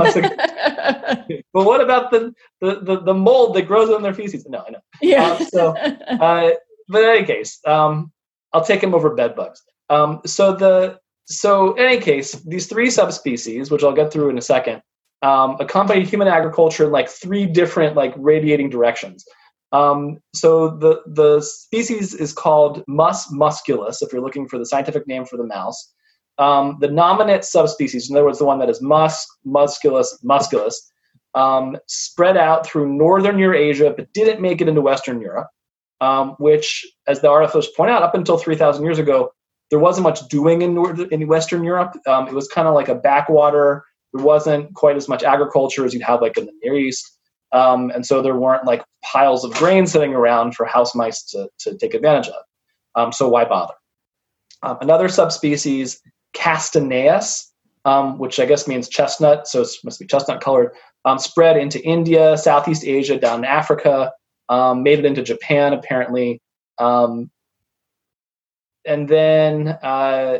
but 1.53 1.63
what 1.63 1.79
about 1.79 2.11
the, 2.11 2.33
the, 2.59 2.79
the 2.81 3.01
the 3.01 3.13
mold 3.13 3.55
that 3.55 3.63
grows 3.63 3.89
on 3.89 4.01
their 4.01 4.13
feces 4.13 4.45
no 4.47 4.63
i 4.67 4.71
know 4.71 4.79
yeah 5.01 5.31
um, 5.31 5.45
so 5.45 5.75
uh, 5.77 6.49
but 6.89 7.03
in 7.03 7.09
any 7.09 7.25
case 7.25 7.59
um, 7.65 8.11
i'll 8.53 8.63
take 8.63 8.81
him 8.81 8.93
over 8.93 9.13
bed 9.13 9.35
bugs 9.35 9.61
um, 9.89 10.21
so 10.25 10.53
the 10.53 10.97
so 11.25 11.73
in 11.75 11.85
any 11.85 12.01
case 12.01 12.33
these 12.43 12.67
three 12.67 12.89
subspecies 12.89 13.71
which 13.71 13.83
i'll 13.83 13.93
get 13.93 14.11
through 14.11 14.29
in 14.29 14.37
a 14.37 14.41
second 14.41 14.81
um, 15.21 15.55
accompany 15.59 16.03
human 16.03 16.27
agriculture 16.27 16.85
in 16.85 16.91
like 16.91 17.09
three 17.09 17.45
different 17.45 17.95
like 17.95 18.13
radiating 18.17 18.69
directions 18.69 19.25
um, 19.73 20.19
so 20.35 20.69
the 20.69 21.01
the 21.07 21.41
species 21.41 22.13
is 22.13 22.31
called 22.31 22.83
Mus 22.87 23.31
musculus. 23.33 24.03
If 24.03 24.13
you're 24.13 24.21
looking 24.21 24.47
for 24.47 24.59
the 24.59 24.67
scientific 24.67 25.07
name 25.07 25.25
for 25.25 25.35
the 25.35 25.47
mouse, 25.47 25.93
um, 26.37 26.77
the 26.79 26.89
nominate 26.89 27.43
subspecies, 27.43 28.09
in 28.09 28.15
other 28.15 28.25
words, 28.25 28.37
the 28.37 28.45
one 28.45 28.59
that 28.59 28.69
is 28.69 28.81
mus 28.81 29.25
musculus 29.45 30.23
musculus, 30.23 30.75
um, 31.33 31.75
spread 31.87 32.37
out 32.37 32.67
through 32.67 32.93
northern 32.93 33.39
Eurasia, 33.39 33.93
but 33.97 34.13
didn't 34.13 34.41
make 34.41 34.61
it 34.61 34.67
into 34.67 34.81
Western 34.81 35.19
Europe. 35.19 35.47
Um, 36.03 36.35
which, 36.37 36.85
as 37.07 37.21
the 37.21 37.29
articles 37.29 37.69
point 37.77 37.89
out, 37.89 38.03
up 38.03 38.13
until 38.13 38.37
3,000 38.37 38.83
years 38.83 38.99
ago, 38.99 39.31
there 39.69 39.79
wasn't 39.79 40.03
much 40.03 40.27
doing 40.27 40.61
in 40.61 40.73
North, 40.73 40.99
in 40.99 41.25
Western 41.27 41.63
Europe. 41.63 41.93
Um, 42.05 42.27
it 42.27 42.33
was 42.33 42.49
kind 42.49 42.67
of 42.67 42.73
like 42.73 42.89
a 42.89 42.95
backwater. 42.95 43.85
There 44.11 44.25
wasn't 44.25 44.73
quite 44.73 44.97
as 44.97 45.07
much 45.07 45.23
agriculture 45.23 45.85
as 45.85 45.93
you'd 45.93 46.03
have 46.03 46.21
like 46.21 46.37
in 46.37 46.45
the 46.45 46.51
Near 46.61 46.77
East. 46.77 47.09
Um, 47.53 47.89
and 47.91 48.05
so 48.05 48.21
there 48.21 48.35
weren't 48.35 48.65
like 48.65 48.83
piles 49.01 49.45
of 49.45 49.53
grain 49.53 49.87
sitting 49.87 50.13
around 50.13 50.55
for 50.55 50.65
house 50.65 50.93
mice 50.93 51.23
to, 51.31 51.47
to 51.59 51.77
take 51.77 51.93
advantage 51.93 52.27
of. 52.27 52.43
Um, 52.95 53.13
so 53.13 53.29
why 53.29 53.45
bother? 53.45 53.75
Um, 54.61 54.77
another 54.81 55.07
subspecies, 55.07 56.01
Castaneus, 56.35 57.49
um, 57.85 58.17
which 58.17 58.41
I 58.41 58.45
guess 58.45 58.67
means 58.67 58.89
chestnut, 58.89 59.47
so 59.47 59.61
it 59.61 59.69
must 59.85 60.01
be 60.01 60.07
chestnut 60.07 60.41
colored, 60.41 60.71
spread 61.17 61.55
into 61.55 61.81
India, 61.81 62.37
Southeast 62.37 62.83
Asia, 62.83 63.17
down 63.17 63.43
to 63.43 63.49
Africa, 63.49 64.11
um, 64.53 64.83
made 64.83 64.99
it 64.99 65.05
into 65.05 65.23
Japan 65.23 65.73
apparently. 65.73 66.41
and 66.79 67.29
then, 68.85 69.67
uh, 69.81 70.39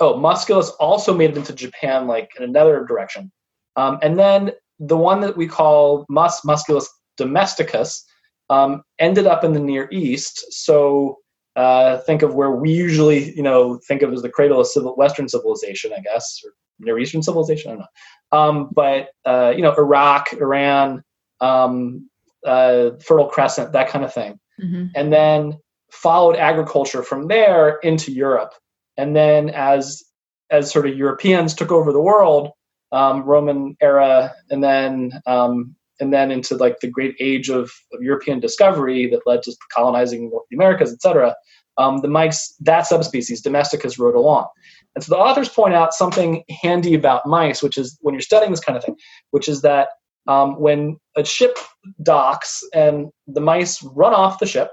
oh, 0.00 0.14
musculus 0.18 0.70
also 0.80 1.14
made 1.14 1.30
it 1.30 1.36
into 1.36 1.52
Japan, 1.52 2.06
like 2.06 2.30
in 2.36 2.42
another 2.42 2.84
direction. 2.84 3.30
and 3.76 4.18
then 4.18 4.52
the 4.78 4.96
one 4.96 5.20
that 5.20 5.36
we 5.36 5.46
call 5.46 6.06
Mus 6.08 6.40
musculus 6.42 6.86
domesticus 7.18 8.02
um, 8.50 8.82
ended 8.98 9.26
up 9.26 9.44
in 9.44 9.52
the 9.52 9.60
Near 9.60 9.88
East. 9.90 10.52
So 10.52 11.18
uh, 11.56 11.98
think 11.98 12.22
of 12.22 12.34
where 12.34 12.52
we 12.52 12.70
usually, 12.70 13.34
you 13.36 13.42
know, 13.42 13.78
think 13.88 14.02
of 14.02 14.12
as 14.12 14.22
the 14.22 14.30
cradle 14.30 14.60
of 14.60 14.66
civil, 14.66 14.96
Western 14.96 15.28
civilization, 15.28 15.92
I 15.96 16.00
guess, 16.00 16.40
or 16.44 16.52
Near 16.78 16.98
Eastern 16.98 17.22
civilization. 17.22 17.70
I 17.70 17.74
don't 17.74 17.80
know. 17.80 18.38
Um, 18.38 18.70
but 18.72 19.10
uh, 19.24 19.52
you 19.54 19.62
know, 19.62 19.74
Iraq, 19.76 20.32
Iran, 20.34 21.02
um, 21.40 22.07
uh, 22.44 22.90
Fertile 23.04 23.28
Crescent, 23.28 23.72
that 23.72 23.88
kind 23.88 24.04
of 24.04 24.12
thing, 24.12 24.38
mm-hmm. 24.60 24.86
and 24.94 25.12
then 25.12 25.58
followed 25.90 26.36
agriculture 26.36 27.02
from 27.02 27.28
there 27.28 27.78
into 27.78 28.12
Europe. 28.12 28.52
And 28.96 29.14
then 29.14 29.50
as 29.50 30.02
as 30.50 30.70
sort 30.70 30.86
of 30.86 30.96
Europeans 30.96 31.54
took 31.54 31.70
over 31.70 31.92
the 31.92 32.00
world, 32.00 32.50
um, 32.92 33.22
Roman 33.22 33.76
era, 33.80 34.34
and 34.50 34.62
then 34.62 35.12
um, 35.26 35.76
and 36.00 36.12
then 36.12 36.30
into 36.30 36.56
like 36.56 36.80
the 36.80 36.88
great 36.88 37.16
age 37.20 37.48
of, 37.50 37.72
of, 37.92 38.00
European 38.02 38.40
discovery 38.40 39.08
that 39.10 39.26
led 39.26 39.42
to 39.42 39.56
colonizing 39.72 40.30
the 40.30 40.56
Americas, 40.56 40.92
etc. 40.92 41.34
Um, 41.76 41.98
the 41.98 42.08
mice, 42.08 42.54
that 42.60 42.86
subspecies, 42.86 43.42
domesticus, 43.42 43.98
rode 43.98 44.14
along. 44.14 44.46
And 44.94 45.04
so 45.04 45.14
the 45.14 45.20
authors 45.20 45.48
point 45.48 45.74
out 45.74 45.94
something 45.94 46.42
handy 46.62 46.94
about 46.94 47.26
mice, 47.26 47.62
which 47.62 47.78
is 47.78 47.98
when 48.00 48.14
you're 48.14 48.20
studying 48.20 48.50
this 48.50 48.60
kind 48.60 48.76
of 48.76 48.84
thing, 48.84 48.96
which 49.30 49.48
is 49.48 49.62
that 49.62 49.88
um, 50.26 50.58
when 50.60 50.98
a 51.16 51.24
ship 51.24 51.58
docks 52.02 52.62
and 52.74 53.08
the 53.26 53.40
mice 53.40 53.82
run 53.82 54.14
off 54.14 54.38
the 54.38 54.46
ship, 54.46 54.70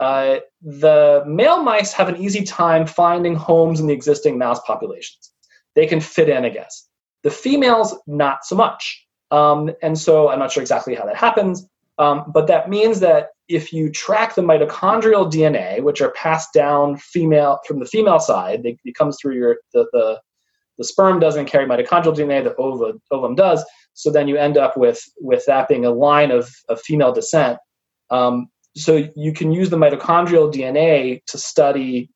uh, 0.00 0.36
the 0.62 1.24
male 1.26 1.62
mice 1.62 1.92
have 1.92 2.08
an 2.08 2.16
easy 2.16 2.44
time 2.44 2.86
finding 2.86 3.34
homes 3.34 3.80
in 3.80 3.86
the 3.86 3.92
existing 3.92 4.38
mouse 4.38 4.60
populations. 4.66 5.32
They 5.74 5.86
can 5.86 6.00
fit 6.00 6.28
in, 6.28 6.44
I 6.44 6.50
guess. 6.50 6.88
The 7.22 7.30
females, 7.30 7.96
not 8.06 8.44
so 8.44 8.56
much. 8.56 9.06
Um, 9.30 9.70
and 9.82 9.98
so 9.98 10.28
I'm 10.28 10.38
not 10.38 10.52
sure 10.52 10.60
exactly 10.60 10.94
how 10.94 11.06
that 11.06 11.16
happens, 11.16 11.66
um, 11.98 12.30
but 12.32 12.46
that 12.48 12.68
means 12.68 13.00
that 13.00 13.28
if 13.48 13.72
you 13.72 13.90
track 13.90 14.34
the 14.34 14.42
mitochondrial 14.42 15.30
DNA, 15.30 15.82
which 15.82 16.00
are 16.00 16.10
passed 16.12 16.52
down 16.52 16.96
female 16.96 17.58
from 17.66 17.78
the 17.80 17.86
female 17.86 18.18
side, 18.18 18.62
they, 18.62 18.76
it 18.84 18.94
comes 18.94 19.18
through 19.20 19.34
your 19.34 19.56
the, 19.72 19.86
the 19.92 20.20
the 20.78 20.84
sperm 20.84 21.20
doesn't 21.20 21.46
carry 21.46 21.66
mitochondrial 21.66 22.16
DNA, 22.16 22.42
the 22.42 22.56
ova, 22.56 22.94
ovum 23.10 23.34
does. 23.34 23.64
So 23.94 24.10
then 24.10 24.28
you 24.28 24.36
end 24.36 24.56
up 24.56 24.76
with 24.76 25.02
with 25.20 25.44
that 25.46 25.68
being 25.68 25.84
a 25.84 25.90
line 25.90 26.30
of, 26.30 26.50
of 26.68 26.80
female 26.80 27.12
descent. 27.12 27.58
Um, 28.10 28.48
so 28.76 29.08
you 29.16 29.32
can 29.32 29.52
use 29.52 29.70
the 29.70 29.76
mitochondrial 29.76 30.52
DNA 30.52 31.22
to 31.26 31.38
study 31.38 32.10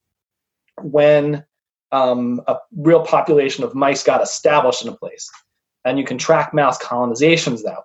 when 0.83 1.45
um, 1.92 2.40
a 2.47 2.56
real 2.76 3.02
population 3.02 3.64
of 3.64 3.75
mice 3.75 4.02
got 4.02 4.23
established 4.23 4.83
in 4.83 4.88
a 4.88 4.97
place. 4.97 5.30
And 5.85 5.99
you 5.99 6.04
can 6.04 6.18
track 6.18 6.52
mouse 6.52 6.78
colonizations 6.78 7.62
that 7.62 7.78
way. 7.78 7.85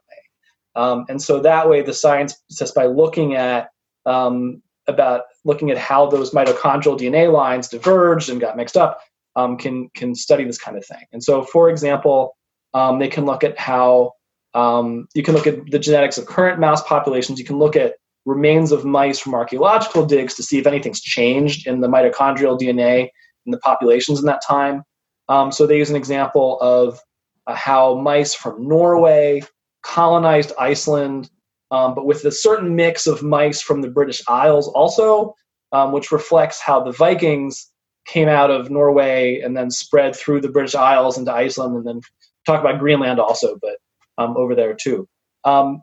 Um, 0.75 1.05
and 1.09 1.21
so 1.21 1.39
that 1.41 1.69
way, 1.69 1.81
the 1.81 1.93
science, 1.93 2.35
just 2.49 2.73
by 2.73 2.85
looking 2.85 3.35
at 3.35 3.69
um, 4.05 4.61
about 4.87 5.23
looking 5.45 5.69
at 5.69 5.77
how 5.77 6.07
those 6.07 6.31
mitochondrial 6.31 6.97
DNA 6.97 7.31
lines 7.31 7.67
diverged 7.67 8.29
and 8.29 8.41
got 8.41 8.57
mixed 8.57 8.77
up, 8.77 8.99
um, 9.35 9.57
can 9.57 9.89
can 9.93 10.15
study 10.15 10.43
this 10.45 10.57
kind 10.57 10.77
of 10.77 10.85
thing. 10.85 11.05
And 11.11 11.23
so, 11.23 11.43
for 11.43 11.69
example, 11.69 12.35
um, 12.73 12.99
they 12.99 13.07
can 13.07 13.25
look 13.25 13.43
at 13.43 13.57
how 13.59 14.13
um, 14.53 15.07
you 15.13 15.23
can 15.23 15.33
look 15.33 15.47
at 15.47 15.65
the 15.71 15.79
genetics 15.79 16.17
of 16.17 16.25
current 16.25 16.59
mouse 16.59 16.83
populations. 16.83 17.39
You 17.39 17.45
can 17.45 17.59
look 17.59 17.75
at 17.75 17.95
remains 18.25 18.71
of 18.71 18.85
mice 18.85 19.19
from 19.19 19.33
archaeological 19.33 20.05
digs 20.05 20.35
to 20.35 20.43
see 20.43 20.59
if 20.59 20.67
anything's 20.67 21.01
changed 21.01 21.67
in 21.67 21.81
the 21.81 21.87
mitochondrial 21.87 22.59
DNA 22.59 23.09
in 23.45 23.51
the 23.51 23.57
populations 23.59 24.19
in 24.19 24.25
that 24.25 24.41
time. 24.47 24.83
Um, 25.29 25.51
so 25.51 25.65
they 25.65 25.77
use 25.77 25.89
an 25.89 25.95
example 25.95 26.59
of 26.59 26.99
uh, 27.47 27.55
how 27.55 27.95
mice 27.95 28.33
from 28.33 28.67
Norway 28.67 29.41
colonized 29.83 30.51
Iceland, 30.59 31.29
um, 31.71 31.95
but 31.95 32.05
with 32.05 32.23
a 32.25 32.31
certain 32.31 32.75
mix 32.75 33.07
of 33.07 33.23
mice 33.23 33.61
from 33.61 33.81
the 33.81 33.89
British 33.89 34.21
Isles 34.27 34.67
also, 34.67 35.35
um, 35.71 35.91
which 35.91 36.11
reflects 36.11 36.59
how 36.59 36.83
the 36.83 36.91
Vikings 36.91 37.71
came 38.05 38.27
out 38.27 38.51
of 38.51 38.69
Norway 38.69 39.39
and 39.41 39.55
then 39.55 39.71
spread 39.71 40.15
through 40.15 40.41
the 40.41 40.49
British 40.49 40.75
Isles 40.75 41.17
into 41.17 41.33
Iceland, 41.33 41.75
and 41.77 41.87
then 41.87 42.01
talk 42.45 42.59
about 42.61 42.79
Greenland 42.79 43.19
also, 43.19 43.57
but 43.61 43.77
um, 44.17 44.35
over 44.37 44.55
there 44.55 44.73
too. 44.73 45.07
Um, 45.43 45.81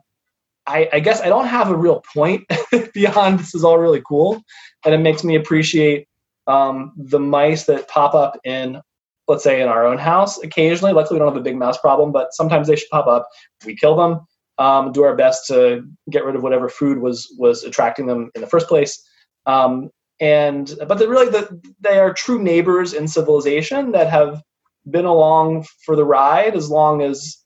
I, 0.67 0.87
I, 0.93 0.99
guess 0.99 1.21
I 1.21 1.29
don't 1.29 1.47
have 1.47 1.69
a 1.69 1.75
real 1.75 2.03
point 2.13 2.45
beyond 2.93 3.39
this 3.39 3.55
is 3.55 3.63
all 3.63 3.79
really 3.79 4.01
cool, 4.07 4.41
and 4.85 4.93
it 4.93 4.99
makes 4.99 5.23
me 5.23 5.35
appreciate 5.35 6.07
um, 6.47 6.93
the 6.95 7.19
mice 7.19 7.65
that 7.65 7.87
pop 7.87 8.13
up 8.13 8.39
in, 8.43 8.79
let's 9.27 9.43
say, 9.43 9.61
in 9.61 9.67
our 9.67 9.85
own 9.85 9.97
house 9.97 10.41
occasionally. 10.43 10.93
Luckily, 10.93 11.15
we 11.15 11.19
don't 11.19 11.33
have 11.33 11.41
a 11.41 11.43
big 11.43 11.57
mouse 11.57 11.77
problem, 11.77 12.11
but 12.11 12.33
sometimes 12.33 12.67
they 12.67 12.75
should 12.75 12.89
pop 12.89 13.07
up. 13.07 13.27
We 13.65 13.75
kill 13.75 13.95
them, 13.95 14.19
um, 14.57 14.91
do 14.91 15.03
our 15.03 15.15
best 15.15 15.47
to 15.47 15.83
get 16.09 16.23
rid 16.23 16.35
of 16.35 16.43
whatever 16.43 16.69
food 16.69 16.99
was 16.99 17.33
was 17.37 17.63
attracting 17.63 18.07
them 18.07 18.29
in 18.35 18.41
the 18.41 18.47
first 18.47 18.67
place. 18.67 19.01
Um, 19.45 19.89
and 20.19 20.75
but 20.87 20.99
really 20.99 21.29
the, 21.29 21.61
they 21.79 21.97
are 21.97 22.13
true 22.13 22.41
neighbors 22.41 22.93
in 22.93 23.07
civilization 23.07 23.91
that 23.93 24.09
have 24.09 24.43
been 24.91 25.05
along 25.05 25.65
for 25.85 25.95
the 25.95 26.05
ride 26.05 26.55
as 26.55 26.69
long 26.69 27.01
as 27.01 27.37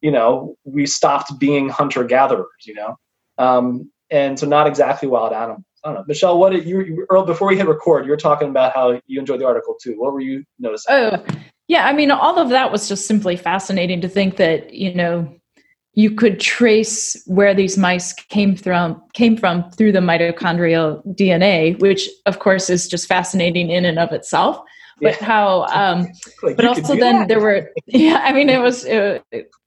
you 0.00 0.10
know 0.10 0.56
we 0.64 0.86
stopped 0.86 1.38
being 1.38 1.68
hunter 1.68 2.04
gatherers 2.04 2.46
you 2.64 2.74
know 2.74 2.96
um, 3.38 3.90
and 4.10 4.38
so 4.38 4.46
not 4.46 4.66
exactly 4.66 5.08
wild 5.08 5.32
animals 5.32 5.64
I 5.84 5.88
don't 5.88 5.94
know, 5.94 6.04
Michelle. 6.06 6.38
What 6.38 6.52
did 6.52 6.66
you, 6.66 7.06
Earl, 7.08 7.24
before 7.24 7.48
we 7.48 7.56
hit 7.56 7.66
record? 7.66 8.04
You 8.04 8.10
were 8.10 8.16
talking 8.16 8.50
about 8.50 8.74
how 8.74 9.00
you 9.06 9.18
enjoyed 9.18 9.40
the 9.40 9.46
article 9.46 9.76
too. 9.80 9.94
What 9.98 10.12
were 10.12 10.20
you 10.20 10.44
noticing? 10.58 10.94
Oh, 10.94 11.24
yeah. 11.68 11.86
I 11.86 11.92
mean, 11.92 12.10
all 12.10 12.38
of 12.38 12.50
that 12.50 12.70
was 12.70 12.88
just 12.88 13.06
simply 13.06 13.36
fascinating 13.36 14.00
to 14.02 14.08
think 14.08 14.36
that 14.36 14.74
you 14.74 14.94
know 14.94 15.34
you 15.94 16.10
could 16.10 16.38
trace 16.38 17.22
where 17.26 17.54
these 17.54 17.78
mice 17.78 18.12
came 18.12 18.56
from 18.56 19.02
came 19.14 19.36
from 19.36 19.70
through 19.70 19.92
the 19.92 20.00
mitochondrial 20.00 21.02
DNA, 21.16 21.78
which 21.80 22.08
of 22.26 22.40
course 22.40 22.68
is 22.68 22.86
just 22.86 23.06
fascinating 23.06 23.70
in 23.70 23.84
and 23.84 23.98
of 23.98 24.12
itself 24.12 24.60
but 25.00 25.20
yeah. 25.20 25.26
how 25.26 25.64
um 25.66 26.06
like 26.42 26.56
but 26.56 26.64
also 26.64 26.94
then 26.96 27.20
that. 27.20 27.28
there 27.28 27.40
were 27.40 27.70
yeah 27.86 28.22
i 28.24 28.32
mean 28.32 28.48
it 28.48 28.60
was 28.60 28.84
uh, 28.86 29.18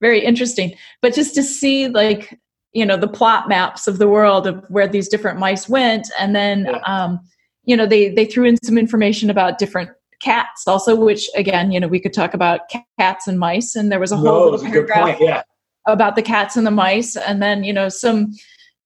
very 0.02 0.24
interesting 0.24 0.74
but 1.02 1.14
just 1.14 1.36
to 1.36 1.44
see 1.44 1.88
like 1.88 2.40
you 2.74 2.86
know 2.86 2.98
the 2.98 3.08
plot 3.08 3.48
maps 3.48 3.88
of 3.88 3.98
the 3.98 4.08
world 4.08 4.48
of 4.48 4.64
where 4.70 4.88
these 4.88 5.08
different 5.08 5.40
mice 5.40 5.70
went 5.70 6.10
and 6.20 6.36
then 6.36 6.66
yeah. 6.66 6.80
um 6.86 7.20
you 7.66 7.76
know 7.76 7.86
they 7.86 8.10
they 8.10 8.26
threw 8.26 8.46
in 8.46 8.58
some 8.64 8.78
information 8.78 9.30
about 9.30 9.58
different 9.58 9.90
cats 10.22 10.68
also 10.68 10.96
which 10.96 11.30
again 11.36 11.72
you 11.72 11.80
know 11.80 11.88
we 11.88 12.00
could 12.00 12.14
talk 12.14 12.34
about 12.34 12.62
cats 13.00 13.28
and 13.28 13.40
mice 13.40 13.76
and 13.76 13.92
there 13.92 14.00
was 14.00 14.12
a 14.12 14.18
whole 14.18 14.46
no, 14.46 14.50
little 14.50 14.66
paragraph 14.66 15.18
yeah. 15.20 15.44
about 15.86 16.16
the 16.16 16.22
cats 16.22 16.56
and 16.56 16.66
the 16.66 16.72
mice 16.72 17.16
and 17.18 17.42
then 17.42 17.64
you 17.64 17.74
know 17.74 17.90
some 17.90 18.32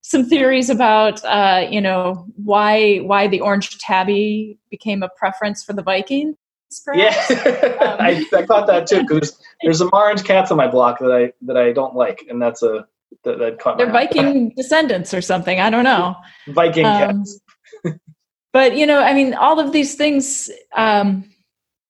some 0.08 0.24
theories 0.24 0.70
about 0.70 1.24
uh, 1.26 1.68
you 1.70 1.82
know 1.82 2.26
why 2.38 3.00
why 3.00 3.28
the 3.28 3.42
orange 3.42 3.78
tabby 3.78 4.58
became 4.72 5.03
a 5.03 5.10
preference 5.10 5.66
for 5.66 5.74
the 5.74 5.84
Vikings. 5.84 6.38
Perhaps. 6.86 7.29
Yeah, 7.29 7.36
um, 7.81 7.98
I, 8.00 8.25
I 8.34 8.46
caught 8.46 8.68
that 8.68 8.88
too 8.88 9.01
because 9.01 9.38
there's, 9.62 9.79
some 9.79 9.90
orange 9.92 10.24
cats 10.24 10.50
on 10.50 10.55
my 10.58 10.68
block 10.68 11.00
that 11.00 11.12
I 11.12 11.34
that 11.42 11.58
I 11.58 11.74
don't 11.74 11.94
like, 11.94 12.25
and 12.29 12.42
that's 12.42 12.64
a 12.64 12.88
that, 13.25 13.38
that 13.40 13.60
caught. 13.60 13.77
They're 13.77 13.92
Viking 13.92 14.50
descendants 14.55 15.14
or 15.14 15.22
something. 15.22 15.60
I 15.60 15.70
don't 15.70 15.84
know. 15.84 16.16
Viking 16.48 16.86
um, 16.86 17.25
cats. 17.25 17.42
but 18.53 18.77
you 18.77 18.86
know, 18.86 19.01
I 19.01 19.14
mean, 19.14 19.34
all 19.34 19.60
of 19.60 19.74
these 19.74 19.96
things, 19.96 20.50
um, 20.74 21.29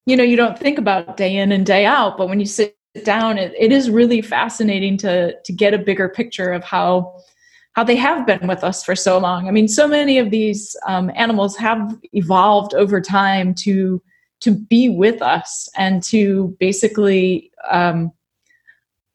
you 0.08 0.16
know, 0.16 0.24
you 0.24 0.36
don't 0.36 0.58
think 0.58 0.80
about 0.80 1.18
day 1.18 1.36
in 1.38 1.52
and 1.52 1.68
day 1.68 1.86
out, 1.86 2.18
but 2.18 2.30
when 2.30 2.40
you 2.40 2.48
sit 2.48 2.76
down, 3.04 3.38
it, 3.38 3.54
it 3.60 3.72
is 3.72 3.92
really 3.92 4.24
fascinating 4.24 4.98
to 4.98 5.40
to 5.40 5.54
get 5.54 5.76
a 5.76 5.78
bigger 5.78 6.10
picture 6.10 6.52
of 6.52 6.64
how 6.64 7.14
how 7.78 7.84
they 7.84 7.96
have 7.96 8.26
been 8.26 8.48
with 8.48 8.64
us 8.64 8.84
for 8.84 8.96
so 8.96 9.20
long. 9.20 9.48
I 9.48 9.52
mean, 9.52 9.68
so 9.68 9.88
many 9.88 10.18
of 10.18 10.32
these 10.32 10.76
um, 10.88 11.12
animals 11.14 11.56
have 11.58 11.96
evolved 12.12 12.74
over 12.74 13.00
time 13.00 13.54
to 13.66 14.02
to 14.40 14.52
be 14.52 14.90
with 14.90 15.22
us 15.22 15.70
and 15.78 16.02
to 16.04 16.56
basically 16.60 17.52
um, 17.70 18.12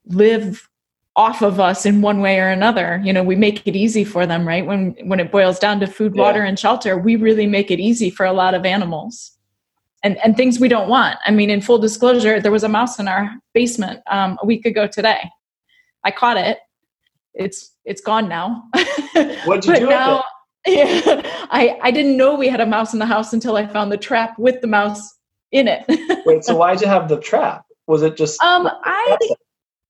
live 0.06 0.68
off 1.16 1.42
of 1.42 1.58
us 1.58 1.84
in 1.84 2.02
one 2.02 2.20
way 2.20 2.38
or 2.38 2.50
another. 2.50 3.00
You 3.02 3.12
know 3.12 3.24
we 3.24 3.34
make 3.34 3.66
it 3.66 3.74
easy 3.74 4.04
for 4.04 4.26
them 4.26 4.46
right? 4.46 4.64
When 4.64 4.94
when 5.08 5.18
it 5.18 5.32
boils 5.32 5.58
down 5.58 5.80
to 5.80 5.88
food 5.88 6.14
water 6.14 6.42
and 6.44 6.56
shelter 6.56 6.96
we 6.96 7.16
really 7.16 7.48
make 7.48 7.72
it 7.72 7.80
easy 7.80 8.10
for 8.10 8.24
a 8.24 8.32
lot 8.32 8.54
of 8.54 8.64
animals. 8.64 9.32
And 10.04 10.18
and 10.24 10.36
things 10.36 10.60
we 10.60 10.68
don't 10.68 10.88
want. 10.88 11.18
I 11.26 11.32
mean 11.32 11.50
in 11.50 11.62
full 11.62 11.78
disclosure 11.78 12.40
there 12.40 12.52
was 12.52 12.62
a 12.62 12.68
mouse 12.68 13.00
in 13.00 13.08
our 13.08 13.28
basement 13.54 14.02
um, 14.08 14.38
a 14.40 14.46
week 14.46 14.66
ago 14.66 14.86
today. 14.86 15.28
I 16.04 16.12
caught 16.12 16.36
it 16.36 16.58
it's 17.34 17.74
it's 17.84 18.00
gone 18.00 18.28
now. 18.28 18.64
What'd 19.44 19.66
you 19.66 19.76
do 19.80 19.88
now, 19.88 20.24
Yeah, 20.66 21.22
I 21.50 21.78
I 21.82 21.90
didn't 21.90 22.16
know 22.16 22.36
we 22.36 22.48
had 22.48 22.60
a 22.60 22.66
mouse 22.66 22.92
in 22.92 23.00
the 23.00 23.06
house 23.06 23.32
until 23.32 23.56
I 23.56 23.66
found 23.66 23.90
the 23.90 23.96
trap 23.96 24.38
with 24.38 24.60
the 24.60 24.68
mouse 24.68 25.18
in 25.50 25.66
it. 25.66 25.84
Wait, 26.26 26.44
so 26.44 26.54
why'd 26.54 26.80
you 26.80 26.86
have 26.86 27.08
the 27.08 27.18
trap? 27.18 27.64
Was 27.88 28.02
it 28.02 28.16
just 28.16 28.40
um 28.42 28.68
I 28.84 29.16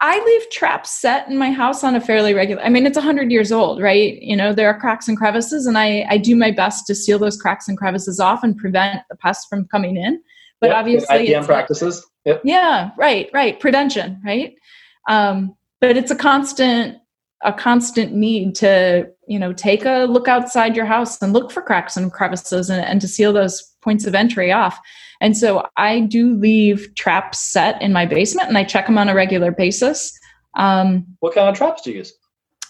I 0.00 0.24
leave 0.24 0.50
traps 0.50 0.90
set 0.90 1.28
in 1.28 1.36
my 1.36 1.52
house 1.52 1.84
on 1.84 1.94
a 1.94 2.00
fairly 2.00 2.32
regular. 2.32 2.62
I 2.62 2.70
mean, 2.70 2.86
it's 2.86 2.98
hundred 2.98 3.30
years 3.30 3.52
old, 3.52 3.82
right? 3.82 4.20
You 4.22 4.34
know, 4.34 4.54
there 4.54 4.68
are 4.68 4.78
cracks 4.78 5.08
and 5.08 5.16
crevices, 5.16 5.66
and 5.66 5.76
I 5.76 6.06
I 6.08 6.16
do 6.16 6.36
my 6.36 6.50
best 6.50 6.86
to 6.86 6.94
seal 6.94 7.18
those 7.18 7.36
cracks 7.36 7.68
and 7.68 7.76
crevices 7.76 8.18
off 8.18 8.42
and 8.42 8.56
prevent 8.56 9.02
the 9.10 9.16
pests 9.16 9.46
from 9.50 9.66
coming 9.66 9.98
in. 9.98 10.22
But 10.60 10.68
yep, 10.68 10.76
obviously, 10.76 11.28
IPM 11.28 11.44
practices. 11.44 12.06
Yep. 12.24 12.42
Yeah, 12.44 12.92
right, 12.96 13.28
right. 13.34 13.60
Prevention, 13.60 14.22
right? 14.24 14.54
Um, 15.08 15.54
but 15.80 15.98
it's 15.98 16.10
a 16.10 16.16
constant 16.16 16.98
a 17.44 17.52
constant 17.52 18.12
need 18.12 18.54
to 18.54 19.08
you 19.26 19.38
know 19.38 19.52
take 19.52 19.84
a 19.84 20.06
look 20.08 20.28
outside 20.28 20.76
your 20.76 20.84
house 20.84 21.20
and 21.20 21.32
look 21.32 21.50
for 21.50 21.62
cracks 21.62 21.96
and 21.96 22.12
crevices 22.12 22.70
and, 22.70 22.84
and 22.84 23.00
to 23.00 23.08
seal 23.08 23.32
those 23.32 23.62
points 23.82 24.06
of 24.06 24.14
entry 24.14 24.52
off. 24.52 24.78
And 25.20 25.36
so 25.36 25.66
i 25.76 26.00
do 26.00 26.34
leave 26.34 26.94
traps 26.94 27.38
set 27.38 27.80
in 27.80 27.92
my 27.92 28.06
basement 28.06 28.48
and 28.48 28.58
i 28.58 28.64
check 28.64 28.86
them 28.86 28.98
on 28.98 29.08
a 29.08 29.14
regular 29.14 29.50
basis. 29.50 30.18
Um, 30.54 31.06
what 31.20 31.34
kind 31.34 31.48
of 31.48 31.56
traps 31.56 31.82
do 31.82 31.90
you 31.90 31.98
use? 31.98 32.12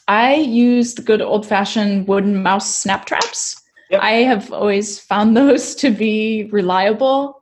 I 0.09 0.35
use 0.35 0.95
the 0.95 1.03
good 1.03 1.23
old 1.23 1.47
fashioned 1.47 2.09
wooden 2.09 2.43
mouse 2.43 2.75
snap 2.75 3.07
traps. 3.07 3.59
Yep. 3.91 4.01
i 4.03 4.13
have 4.13 4.53
always 4.53 4.99
found 4.99 5.37
those 5.37 5.75
to 5.75 5.91
be 5.91 6.49
reliable 6.51 7.42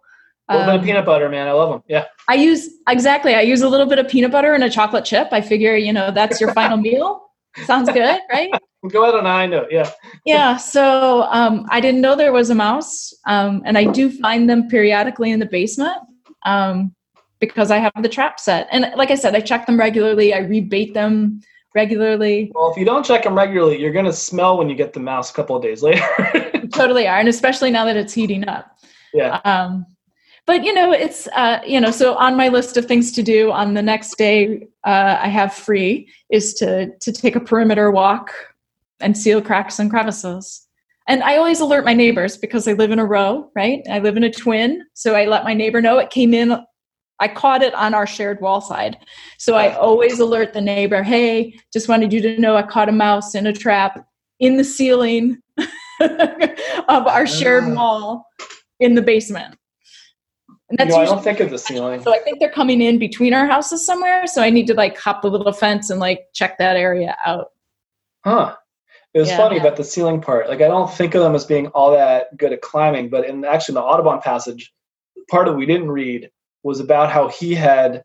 a 0.51 0.57
little 0.59 0.71
um, 0.71 0.77
bit 0.77 0.81
of 0.81 0.87
peanut 0.87 1.07
butter, 1.07 1.29
man. 1.29 1.49
I 1.49 1.53
love 1.53 1.71
them. 1.71 1.83
Yeah. 1.89 2.07
I 2.29 2.35
use 2.35 2.69
exactly. 2.89 3.35
I 3.35 3.43
use 3.43 3.63
a 3.63 3.69
little 3.69 3.87
bit 3.87 3.99
of 3.99 4.09
peanut 4.09 4.33
butter 4.33 4.53
and 4.53 4.65
a 4.65 4.71
chocolate 4.71 5.05
chip. 5.05 5.29
I 5.33 5.41
figure, 5.41 5.77
you 5.77 5.93
know, 5.93 6.11
that's 6.11 6.41
your 6.41 6.53
final 6.53 6.77
meal. 6.89 7.31
Sounds 7.65 7.91
good, 7.91 8.21
right? 8.31 8.51
Go 8.91 9.03
ahead 9.03 9.15
on 9.15 9.27
I 9.27 9.47
know. 9.47 9.67
Yeah. 9.71 9.91
yeah. 10.25 10.57
So 10.57 11.23
um, 11.31 11.67
I 11.71 11.81
didn't 11.81 12.01
know 12.01 12.17
there 12.17 12.33
was 12.33 12.51
a 12.51 12.55
mouse, 12.55 13.13
um, 13.27 13.63
and 13.65 13.77
I 13.77 13.85
do 13.85 14.11
find 14.11 14.49
them 14.49 14.69
periodically 14.69 15.31
in 15.31 15.39
the 15.39 15.47
basement 15.47 15.99
um, 16.47 16.95
because 17.41 17.71
I 17.71 17.77
have 17.77 17.93
the 18.01 18.09
trap 18.09 18.41
set. 18.41 18.69
And 18.71 18.93
like 18.97 19.11
I 19.11 19.17
said, 19.17 19.35
I 19.35 19.41
check 19.41 19.67
them 19.67 19.79
regularly. 19.79 20.33
I 20.33 20.41
rebait 20.41 20.95
them 20.95 21.43
regularly. 21.75 22.51
Well, 22.55 22.71
if 22.71 22.79
you 22.79 22.85
don't 22.85 23.05
check 23.05 23.25
them 23.25 23.35
regularly, 23.37 23.79
you're 23.81 23.93
going 23.93 24.07
to 24.07 24.13
smell 24.13 24.57
when 24.57 24.69
you 24.69 24.75
get 24.75 24.93
the 24.95 25.01
mouse 25.01 25.31
a 25.31 25.35
couple 25.35 25.57
of 25.57 25.63
days 25.63 25.83
later. 25.83 26.03
totally 26.73 27.07
are, 27.07 27.19
and 27.19 27.29
especially 27.29 27.71
now 27.71 27.85
that 27.85 27.97
it's 27.97 28.15
heating 28.15 28.49
up. 28.49 28.79
Yeah. 29.13 29.41
Um, 29.45 29.87
but 30.47 30.65
you 30.65 30.73
know 30.73 30.93
it's 30.93 31.27
uh, 31.29 31.61
you 31.67 31.81
know 31.81 31.91
so 31.91 32.15
on 32.17 32.37
my 32.37 32.49
list 32.49 32.77
of 32.77 32.87
things 32.87 33.13
to 33.13 33.23
do 33.23 33.51
on 33.53 33.75
the 33.75 33.83
next 33.83 34.17
day 34.17 34.67
uh, 34.85 35.17
i 35.21 35.29
have 35.29 35.55
free 35.55 36.09
is 36.31 36.55
to 36.55 36.91
to 37.01 37.13
take 37.13 37.37
a 37.37 37.41
perimeter 37.41 37.91
walk 37.91 38.33
and 39.01 39.17
seal 39.17 39.41
cracks 39.41 39.79
and 39.79 39.91
crevices. 39.91 40.67
And 41.07 41.23
i 41.23 41.37
always 41.37 41.61
alert 41.61 41.85
my 41.85 41.95
neighbors 41.95 42.37
because 42.37 42.69
i 42.69 42.73
live 42.73 42.91
in 42.91 42.99
a 42.99 43.05
row 43.05 43.51
right? 43.55 43.81
I 43.91 43.99
live 43.99 44.17
in 44.17 44.25
a 44.25 44.33
twin 44.33 44.85
so 44.95 45.15
i 45.15 45.27
let 45.27 45.45
my 45.45 45.55
neighbor 45.55 45.81
know. 45.81 45.99
It 45.99 46.11
came 46.11 46.35
in 46.35 46.65
i 47.19 47.29
caught 47.29 47.63
it 47.63 47.75
on 47.75 47.95
our 47.95 48.07
shared 48.07 48.41
wall 48.41 48.61
side. 48.61 48.97
So 49.39 49.55
i 49.55 49.75
always 49.75 50.21
alert 50.21 50.53
the 50.53 50.61
neighbor 50.61 51.03
hey 51.03 51.59
just 51.73 51.89
wanted 51.89 52.13
you 52.13 52.21
to 52.23 52.39
know 52.39 52.57
i 52.57 52.63
caught 52.63 52.89
a 52.89 52.93
mouse 52.93 53.35
in 53.35 53.47
a 53.47 53.53
trap 53.53 54.07
in 54.39 54.57
the 54.57 54.65
ceiling 54.65 55.39
of 56.01 57.07
our 57.07 57.27
shared 57.27 57.65
ah. 57.65 57.75
wall 57.75 58.27
in 58.81 58.95
the 58.95 59.03
basement 59.03 59.57
and 60.71 60.79
that's 60.79 60.95
I 60.95 61.05
don't 61.05 61.23
think 61.23 61.41
of 61.41 61.51
the 61.51 61.59
ceiling. 61.59 62.03
So 62.03 62.15
I 62.15 62.19
think 62.19 62.39
they're 62.39 62.51
coming 62.51 62.81
in 62.81 62.99
between 62.99 63.35
our 63.35 63.47
houses 63.47 63.85
somewhere. 63.85 64.27
So 64.27 64.43
I 64.43 64.51
need 64.51 64.67
to 64.69 64.75
like 64.75 64.97
hop 64.97 65.23
the 65.23 65.31
little 65.31 65.53
fence 65.53 65.91
and 65.91 65.99
like 65.99 66.27
check 66.33 66.59
that 66.59 66.77
area 66.77 67.17
out. 67.25 67.49
Huh. 68.25 68.57
It 69.13 69.19
was 69.19 69.29
yeah, 69.29 69.37
funny 69.37 69.57
yeah. 69.57 69.63
about 69.63 69.77
the 69.77 69.85
ceiling 69.85 70.21
part. 70.21 70.49
Like 70.49 70.61
I 70.61 70.69
don't 70.69 70.93
think 70.93 71.15
of 71.15 71.23
them 71.23 71.35
as 71.35 71.45
being 71.45 71.67
all 71.69 71.91
that 71.91 72.37
good 72.37 72.53
at 72.53 72.63
climbing, 72.63 73.09
but 73.09 73.27
in 73.27 73.45
actually 73.45 73.75
the 73.75 73.83
Audubon 73.83 74.21
passage, 74.21 74.73
part 75.29 75.47
that 75.47 75.55
we 75.55 75.67
didn't 75.67 75.91
read 75.91 76.31
was 76.63 76.79
about 76.79 77.11
how 77.11 77.29
he 77.29 77.55
had 77.55 78.05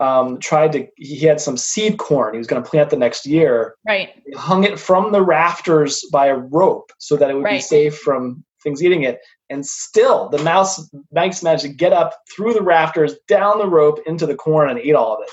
um, 0.00 0.38
tried 0.38 0.72
to 0.72 0.88
he 0.96 1.26
had 1.26 1.42
some 1.42 1.58
seed 1.58 1.98
corn 1.98 2.32
he 2.32 2.38
was 2.38 2.46
going 2.46 2.62
to 2.62 2.68
plant 2.68 2.88
the 2.88 2.96
next 2.96 3.26
year 3.26 3.76
Right. 3.86 4.08
He 4.24 4.32
hung 4.32 4.64
it 4.64 4.78
from 4.78 5.12
the 5.12 5.20
rafters 5.20 6.06
by 6.10 6.28
a 6.28 6.36
rope 6.36 6.90
so 6.98 7.16
that 7.16 7.28
it 7.28 7.34
would 7.34 7.44
be 7.44 7.60
safe 7.60 7.98
from 7.98 8.42
things 8.62 8.82
eating 8.82 9.02
it 9.02 9.20
and 9.50 9.66
still 9.66 10.28
the 10.28 10.38
mouse 10.38 10.88
mice 11.12 11.42
managed 11.42 11.62
to 11.62 11.68
get 11.68 11.92
up 11.92 12.14
through 12.34 12.54
the 12.54 12.62
rafters 12.62 13.16
down 13.28 13.58
the 13.58 13.66
rope 13.66 13.98
into 14.06 14.24
the 14.26 14.34
corn 14.34 14.70
and 14.70 14.80
eat 14.80 14.94
all 14.94 15.14
of 15.14 15.22
it 15.22 15.30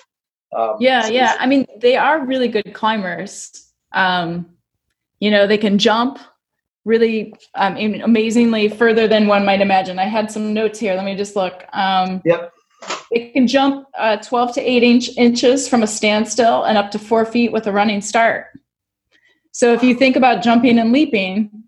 um, 0.56 0.76
Yeah, 0.80 1.04
so 1.04 1.12
yeah. 1.12 1.36
I 1.40 1.46
mean, 1.46 1.66
they 1.80 1.96
are 1.96 2.26
really 2.26 2.48
good 2.48 2.74
climbers. 2.74 3.72
Um, 3.94 4.48
you 5.20 5.32
know, 5.32 5.48
they 5.48 5.58
can 5.58 5.78
jump 5.78 6.20
really 6.86 7.34
um, 7.56 7.76
amazingly 7.76 8.70
further 8.70 9.08
than 9.08 9.28
one 9.28 9.46
might 9.46 9.62
imagine. 9.62 10.00
I 10.00 10.06
had 10.06 10.32
some 10.32 10.54
notes 10.54 10.80
here. 10.80 10.96
Let 10.96 11.06
me 11.06 11.16
just 11.16 11.36
look. 11.36 11.64
Um, 11.74 12.22
Yep. 12.26 12.54
They 13.12 13.30
can 13.30 13.48
jump 13.48 13.88
uh, 13.98 14.18
12 14.18 14.54
to 14.56 14.62
8 14.62 14.84
inch, 14.84 15.10
inches 15.18 15.68
from 15.68 15.82
a 15.82 15.88
standstill 15.88 16.64
and 16.64 16.78
up 16.78 16.92
to 16.92 17.00
four 17.00 17.26
feet 17.26 17.52
with 17.52 17.66
a 17.66 17.72
running 17.72 18.02
start. 18.02 18.48
So 19.52 19.74
if 19.74 19.82
you 19.82 19.96
think 19.96 20.16
about 20.16 20.44
jumping 20.44 20.78
and 20.78 20.92
leaping, 20.92 21.64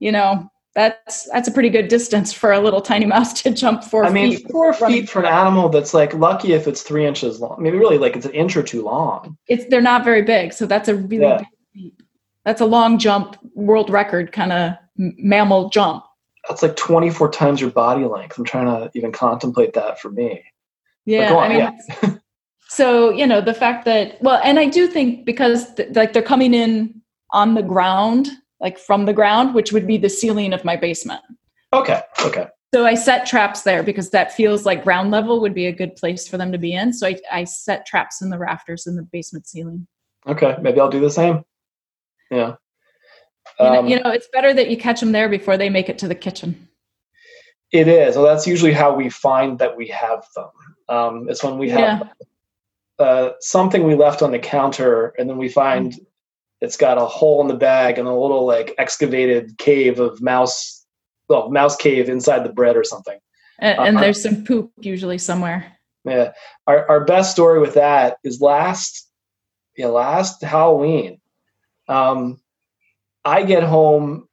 you 0.00 0.10
know, 0.12 0.50
that's 0.74 1.28
that's 1.32 1.48
a 1.48 1.50
pretty 1.52 1.70
good 1.70 1.88
distance 1.88 2.32
for 2.32 2.52
a 2.52 2.60
little 2.60 2.80
tiny 2.80 3.06
mouse 3.06 3.42
to 3.42 3.50
jump 3.50 3.82
four 3.82 4.04
I 4.04 4.10
mean, 4.10 4.36
feet. 4.36 4.50
four 4.50 4.72
feet 4.72 5.08
for 5.08 5.20
an 5.20 5.26
animal 5.26 5.68
that's 5.68 5.94
like 5.94 6.14
lucky 6.14 6.52
if 6.52 6.68
it's 6.68 6.82
three 6.82 7.04
inches 7.06 7.40
long. 7.40 7.56
Maybe 7.60 7.76
really 7.78 7.98
like 7.98 8.16
it's 8.16 8.26
an 8.26 8.32
inch 8.32 8.56
or 8.56 8.62
two 8.62 8.82
long. 8.82 9.36
it's 9.48 9.64
they're 9.70 9.80
not 9.80 10.04
very 10.04 10.22
big, 10.22 10.52
so 10.52 10.66
that's 10.66 10.88
a 10.88 10.94
really 10.94 11.24
Yeah. 11.24 11.42
big. 11.74 11.92
That's 12.44 12.60
a 12.60 12.66
long 12.66 12.98
jump, 12.98 13.36
world 13.54 13.90
record 13.90 14.32
kind 14.32 14.52
of 14.52 14.72
mammal 14.96 15.68
jump. 15.68 16.04
That's 16.48 16.62
like 16.62 16.76
24 16.76 17.30
times 17.30 17.60
your 17.60 17.70
body 17.70 18.04
length. 18.04 18.38
I'm 18.38 18.44
trying 18.44 18.66
to 18.66 18.90
even 18.94 19.12
contemplate 19.12 19.74
that 19.74 20.00
for 20.00 20.10
me. 20.10 20.42
Yeah, 21.04 21.28
go 21.30 21.38
on, 21.38 21.44
I 21.44 21.48
mean, 21.48 21.58
yeah. 22.02 22.14
so 22.68 23.10
you 23.10 23.26
know 23.26 23.40
the 23.40 23.54
fact 23.54 23.84
that 23.86 24.16
well, 24.22 24.40
and 24.44 24.58
I 24.58 24.66
do 24.66 24.86
think 24.86 25.24
because 25.24 25.74
th- 25.74 25.94
like 25.94 26.12
they're 26.12 26.22
coming 26.22 26.54
in 26.54 27.02
on 27.32 27.54
the 27.54 27.62
ground, 27.62 28.28
like 28.60 28.78
from 28.78 29.06
the 29.06 29.12
ground, 29.12 29.54
which 29.54 29.72
would 29.72 29.86
be 29.86 29.96
the 29.96 30.08
ceiling 30.08 30.52
of 30.52 30.64
my 30.64 30.76
basement. 30.76 31.22
Okay, 31.72 32.00
okay. 32.22 32.46
So 32.74 32.84
I 32.84 32.94
set 32.94 33.26
traps 33.26 33.62
there 33.62 33.82
because 33.82 34.10
that 34.10 34.32
feels 34.32 34.66
like 34.66 34.84
ground 34.84 35.10
level 35.10 35.40
would 35.40 35.54
be 35.54 35.66
a 35.66 35.72
good 35.72 35.96
place 35.96 36.28
for 36.28 36.36
them 36.36 36.52
to 36.52 36.58
be 36.58 36.74
in. 36.74 36.92
So 36.92 37.06
I, 37.06 37.16
I 37.32 37.44
set 37.44 37.86
traps 37.86 38.20
in 38.20 38.28
the 38.28 38.38
rafters 38.38 38.86
in 38.86 38.96
the 38.96 39.02
basement 39.02 39.46
ceiling. 39.46 39.86
Okay, 40.26 40.56
maybe 40.60 40.78
I'll 40.78 40.90
do 40.90 41.00
the 41.00 41.10
same. 41.10 41.44
Yeah. 42.30 42.56
You, 43.58 43.64
know, 43.64 43.78
Um, 43.78 43.86
you 43.86 44.00
know, 44.00 44.10
it's 44.10 44.28
better 44.32 44.52
that 44.52 44.68
you 44.68 44.76
catch 44.76 45.00
them 45.00 45.12
there 45.12 45.30
before 45.30 45.56
they 45.56 45.70
make 45.70 45.88
it 45.88 45.98
to 46.00 46.08
the 46.08 46.14
kitchen. 46.14 46.68
It 47.72 47.88
is. 47.88 48.16
Well, 48.16 48.24
that's 48.24 48.46
usually 48.46 48.72
how 48.72 48.94
we 48.94 49.08
find 49.08 49.58
that 49.58 49.76
we 49.76 49.86
have 49.88 50.26
them. 50.36 50.48
Um, 50.88 51.28
it's 51.30 51.42
when 51.42 51.58
we 51.58 51.70
have 51.70 52.10
uh, 52.98 53.30
something 53.40 53.84
we 53.84 53.94
left 53.94 54.22
on 54.22 54.30
the 54.30 54.38
counter, 54.38 55.14
and 55.18 55.28
then 55.28 55.38
we 55.38 55.48
find. 55.48 55.94
It's 56.60 56.76
got 56.76 56.98
a 56.98 57.06
hole 57.06 57.40
in 57.40 57.48
the 57.48 57.54
bag 57.54 57.98
and 57.98 58.08
a 58.08 58.14
little 58.14 58.46
like 58.46 58.74
excavated 58.78 59.56
cave 59.58 60.00
of 60.00 60.20
mouse, 60.20 60.86
well, 61.28 61.50
mouse 61.50 61.76
cave 61.76 62.08
inside 62.08 62.44
the 62.44 62.52
bread 62.52 62.76
or 62.76 62.84
something. 62.84 63.18
And, 63.58 63.78
and 63.78 63.96
Uh-huh. 63.96 64.04
there's 64.04 64.22
some 64.22 64.44
poop 64.44 64.70
usually 64.80 65.18
somewhere. 65.18 65.72
Yeah. 66.04 66.32
Our 66.66 66.88
our 66.88 67.04
best 67.04 67.32
story 67.32 67.60
with 67.60 67.74
that 67.74 68.18
is 68.24 68.40
last, 68.40 69.08
yeah, 69.76 69.86
last 69.88 70.42
Halloween. 70.42 71.20
Um, 71.88 72.40
I 73.24 73.42
get 73.42 73.62
home 73.62 74.28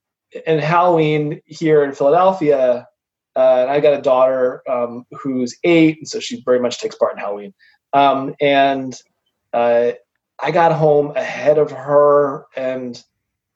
and 0.46 0.60
Halloween 0.62 1.42
here 1.46 1.84
in 1.84 1.94
Philadelphia, 1.94 2.88
uh, 3.36 3.58
and 3.62 3.70
I 3.70 3.80
got 3.80 3.98
a 3.98 4.02
daughter 4.02 4.62
um, 4.70 5.06
who's 5.12 5.58
eight, 5.64 5.98
and 5.98 6.08
so 6.08 6.20
she 6.20 6.42
very 6.44 6.60
much 6.60 6.80
takes 6.80 6.96
part 6.96 7.14
in 7.14 7.20
Halloween. 7.20 7.54
Um, 7.94 8.36
and 8.42 8.98
uh, 9.54 9.94
I 10.40 10.52
got 10.52 10.72
home 10.74 11.16
ahead 11.16 11.58
of 11.58 11.72
her, 11.72 12.46
and 12.56 13.02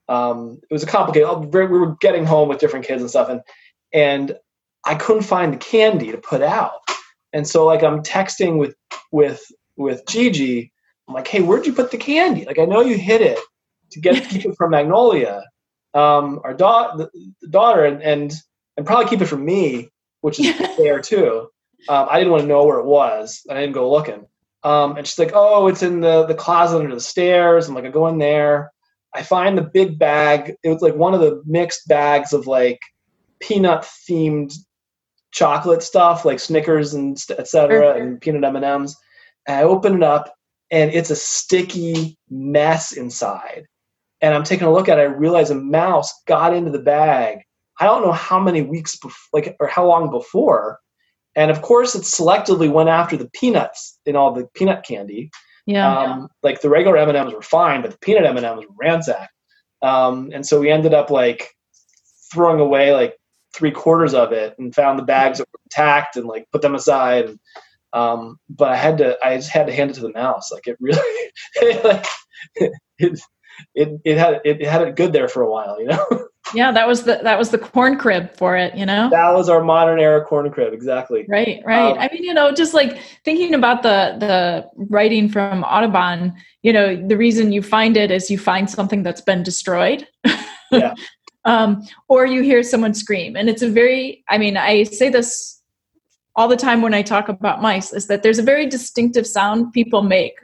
um, 0.07 0.59
it 0.69 0.73
was 0.73 0.83
a 0.83 0.87
complicated. 0.87 1.53
We 1.53 1.65
were 1.65 1.95
getting 1.97 2.25
home 2.25 2.49
with 2.49 2.59
different 2.59 2.85
kids 2.85 3.01
and 3.01 3.09
stuff, 3.09 3.29
and 3.29 3.41
and 3.93 4.37
I 4.85 4.95
couldn't 4.95 5.23
find 5.23 5.53
the 5.53 5.57
candy 5.57 6.11
to 6.11 6.17
put 6.17 6.41
out, 6.41 6.79
and 7.33 7.47
so 7.47 7.65
like 7.65 7.83
I'm 7.83 8.01
texting 8.01 8.57
with 8.57 8.75
with 9.11 9.43
with 9.75 10.05
Gigi. 10.07 10.71
I'm 11.07 11.15
like, 11.15 11.27
hey, 11.27 11.41
where'd 11.41 11.65
you 11.65 11.73
put 11.73 11.91
the 11.91 11.97
candy? 11.97 12.45
Like 12.45 12.59
I 12.59 12.65
know 12.65 12.81
you 12.81 12.97
hid 12.97 13.21
it 13.21 13.39
to 13.91 13.99
get 13.99 14.29
keep 14.29 14.45
it 14.45 14.55
from 14.55 14.71
Magnolia, 14.71 15.43
um, 15.93 16.39
our 16.43 16.53
da- 16.53 16.95
the, 16.95 17.09
the 17.41 17.47
daughter, 17.47 17.83
and, 17.85 18.01
and 18.01 18.33
and 18.77 18.85
probably 18.85 19.09
keep 19.09 19.21
it 19.21 19.25
from 19.25 19.43
me, 19.43 19.89
which 20.21 20.39
is 20.39 20.55
fair 20.77 20.99
too. 21.01 21.49
Um, 21.87 22.07
I 22.09 22.17
didn't 22.17 22.31
want 22.31 22.43
to 22.43 22.47
know 22.47 22.65
where 22.65 22.79
it 22.79 22.85
was. 22.85 23.41
I 23.49 23.55
didn't 23.55 23.73
go 23.73 23.91
looking. 23.91 24.25
Um, 24.63 24.97
and 24.97 25.07
she's 25.07 25.19
like, 25.19 25.31
"Oh, 25.33 25.67
it's 25.67 25.83
in 25.83 26.01
the 26.01 26.25
the 26.25 26.35
closet 26.35 26.79
under 26.79 26.93
the 26.95 27.01
stairs." 27.01 27.67
I'm 27.67 27.75
like, 27.75 27.85
I 27.85 27.89
go 27.89 28.07
in 28.07 28.17
there. 28.17 28.71
I 29.15 29.23
find 29.23 29.57
the 29.57 29.63
big 29.73 29.97
bag. 29.97 30.55
It 30.63 30.69
was 30.69 30.81
like 30.81 30.95
one 30.95 31.13
of 31.13 31.21
the 31.21 31.41
mixed 31.45 31.87
bags 31.87 32.33
of 32.33 32.45
like 32.47 32.79
peanut 33.39 33.81
themed 34.09 34.53
chocolate 35.31 35.81
stuff, 35.83 36.25
like 36.25 36.39
Snickers 36.39 36.93
and 36.93 37.17
st- 37.17 37.39
et 37.39 37.47
cetera, 37.47 37.93
Mhm. 37.93 38.01
and 38.01 38.21
peanut 38.21 38.43
M 38.43 38.55
and 38.55 38.65
M's. 38.65 38.97
I 39.47 39.63
open 39.63 39.95
it 39.95 40.03
up, 40.03 40.33
and 40.71 40.91
it's 40.91 41.09
a 41.09 41.15
sticky 41.15 42.17
mess 42.29 42.91
inside. 42.91 43.65
And 44.21 44.33
I'm 44.35 44.43
taking 44.43 44.67
a 44.67 44.71
look 44.73 44.89
at 44.89 44.99
it. 44.99 45.03
I 45.03 45.05
realize 45.05 45.49
a 45.49 45.55
mouse 45.55 46.11
got 46.27 46.53
into 46.53 46.71
the 46.71 46.79
bag. 46.79 47.39
I 47.79 47.85
don't 47.85 48.01
know 48.01 48.11
how 48.11 48.39
many 48.39 48.61
weeks, 48.61 48.97
bef- 48.97 49.13
like, 49.31 49.55
or 49.61 49.67
how 49.67 49.85
long 49.87 50.11
before. 50.11 50.79
And 51.35 51.51
of 51.51 51.61
course, 51.61 51.95
it 51.95 52.03
selectively 52.03 52.71
went 52.71 52.89
after 52.89 53.15
the 53.15 53.29
peanuts 53.33 53.97
in 54.05 54.15
all 54.15 54.33
the 54.33 54.47
peanut 54.53 54.83
candy. 54.83 55.29
Yeah. 55.65 55.97
Um, 55.97 56.29
like 56.41 56.61
the 56.61 56.69
regular 56.69 56.97
M 56.97 57.09
and 57.09 57.17
M's 57.17 57.33
were 57.33 57.41
fine, 57.41 57.81
but 57.81 57.91
the 57.91 57.97
peanut 57.99 58.25
M 58.25 58.37
and 58.37 58.45
M's 58.45 58.65
were 58.65 58.75
ransacked. 58.79 59.31
Um, 59.81 60.31
and 60.33 60.45
so 60.45 60.59
we 60.59 60.71
ended 60.71 60.93
up 60.93 61.09
like 61.09 61.49
throwing 62.31 62.59
away 62.59 62.93
like 62.93 63.15
three 63.55 63.71
quarters 63.71 64.13
of 64.13 64.31
it 64.31 64.55
and 64.57 64.73
found 64.73 64.97
the 64.97 65.03
bags 65.03 65.37
that 65.37 65.47
were 65.53 65.59
intact 65.65 66.15
and 66.15 66.25
like 66.25 66.45
put 66.51 66.61
them 66.61 66.75
aside. 66.75 67.25
And, 67.25 67.39
um, 67.93 68.39
but 68.49 68.69
I 68.69 68.75
had 68.75 68.97
to, 68.99 69.17
I 69.23 69.35
just 69.35 69.49
had 69.49 69.67
to 69.67 69.73
hand 69.73 69.91
it 69.91 69.95
to 69.95 70.01
the 70.01 70.13
mouse. 70.13 70.51
Like 70.51 70.67
it 70.67 70.77
really, 70.79 71.31
like 71.83 72.05
it, 72.97 73.19
it, 73.75 74.01
it 74.03 74.17
had, 74.17 74.41
it 74.45 74.65
had 74.65 74.81
it 74.81 74.95
good 74.95 75.13
there 75.13 75.27
for 75.27 75.43
a 75.43 75.51
while, 75.51 75.79
you 75.79 75.87
know? 75.87 76.05
yeah, 76.53 76.71
that 76.71 76.87
was 76.87 77.03
the 77.03 77.19
that 77.23 77.37
was 77.37 77.49
the 77.49 77.57
corn 77.57 77.97
crib 77.97 78.35
for 78.35 78.55
it, 78.57 78.75
you 78.75 78.85
know? 78.85 79.09
that 79.09 79.33
was 79.33 79.49
our 79.49 79.63
modern 79.63 79.99
era 79.99 80.23
corn 80.23 80.49
crib. 80.51 80.73
Exactly. 80.73 81.25
Right, 81.27 81.61
right. 81.65 81.91
Um, 81.91 81.97
I 81.97 82.09
mean, 82.11 82.23
you 82.23 82.33
know, 82.33 82.51
just 82.51 82.73
like 82.73 82.99
thinking 83.23 83.53
about 83.53 83.83
the 83.83 84.15
the 84.19 84.69
writing 84.75 85.29
from 85.29 85.63
Audubon, 85.63 86.33
you 86.63 86.73
know, 86.73 86.95
the 87.07 87.17
reason 87.17 87.51
you 87.51 87.61
find 87.61 87.97
it 87.97 88.11
is 88.11 88.29
you 88.29 88.37
find 88.37 88.69
something 88.69 89.03
that's 89.03 89.21
been 89.21 89.43
destroyed. 89.43 90.07
Yeah. 90.71 90.93
um, 91.45 91.83
or 92.07 92.25
you 92.25 92.41
hear 92.41 92.63
someone 92.63 92.93
scream. 92.93 93.35
And 93.35 93.49
it's 93.49 93.61
a 93.61 93.69
very 93.69 94.23
I 94.29 94.37
mean, 94.37 94.57
I 94.57 94.83
say 94.83 95.09
this 95.09 95.61
all 96.35 96.47
the 96.47 96.57
time 96.57 96.81
when 96.81 96.93
I 96.93 97.01
talk 97.01 97.27
about 97.27 97.61
mice, 97.61 97.91
is 97.91 98.07
that 98.07 98.23
there's 98.23 98.39
a 98.39 98.43
very 98.43 98.65
distinctive 98.65 99.27
sound 99.27 99.73
people 99.73 100.01
make 100.03 100.35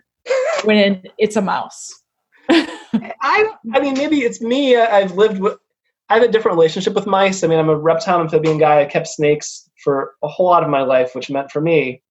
when 0.64 1.04
it's 1.18 1.36
a 1.36 1.42
mouse. 1.42 2.02
I, 2.50 3.50
I 3.74 3.80
mean, 3.80 3.94
maybe 3.94 4.20
it's 4.20 4.42
me. 4.42 4.76
I- 4.76 5.00
I've 5.00 5.14
lived 5.14 5.40
with, 5.40 5.58
I 6.10 6.16
have 6.16 6.24
a 6.24 6.32
different 6.32 6.58
relationship 6.58 6.94
with 6.94 7.08
mice. 7.08 7.44
I 7.44 7.48
mean, 7.48 7.60
I'm 7.60 7.70
a 7.70 7.78
reptile 7.78 8.22
amphibian 8.22 8.58
guy. 8.58 8.82
I 8.82 8.86
kept 8.86 9.08
snakes 9.08 9.70
for 9.84 10.14
a 10.24 10.28
whole 10.28 10.46
lot 10.46 10.64
of 10.64 10.70
my 10.70 10.84
life, 10.84 11.16
which 11.16 11.30
meant 11.30 11.52
for 11.52 11.62
me, 11.62 12.04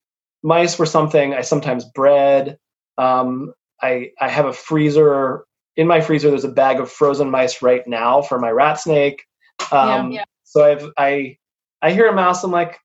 mice 0.42 0.78
were 0.78 0.86
something 0.86 1.34
I 1.34 1.42
sometimes 1.42 1.84
bred. 1.84 2.58
Um, 2.98 3.52
I, 3.80 4.10
I 4.20 4.28
have 4.28 4.46
a 4.46 4.52
freezer. 4.52 5.44
In 5.76 5.86
my 5.86 6.00
freezer, 6.00 6.30
there's 6.30 6.44
a 6.44 6.48
bag 6.48 6.80
of 6.80 6.90
frozen 6.90 7.30
mice 7.30 7.62
right 7.62 7.86
now 7.86 8.22
for 8.22 8.38
my 8.38 8.50
rat 8.50 8.80
snake. 8.80 9.24
Um, 9.70 10.10
Yeah. 10.12 10.24
So 10.44 10.64
I've, 10.64 10.90
I, 10.98 11.38
I 11.82 11.92
hear 11.92 12.08
a 12.08 12.14
mouse. 12.14 12.44
I'm 12.44 12.50
like, 12.50 12.78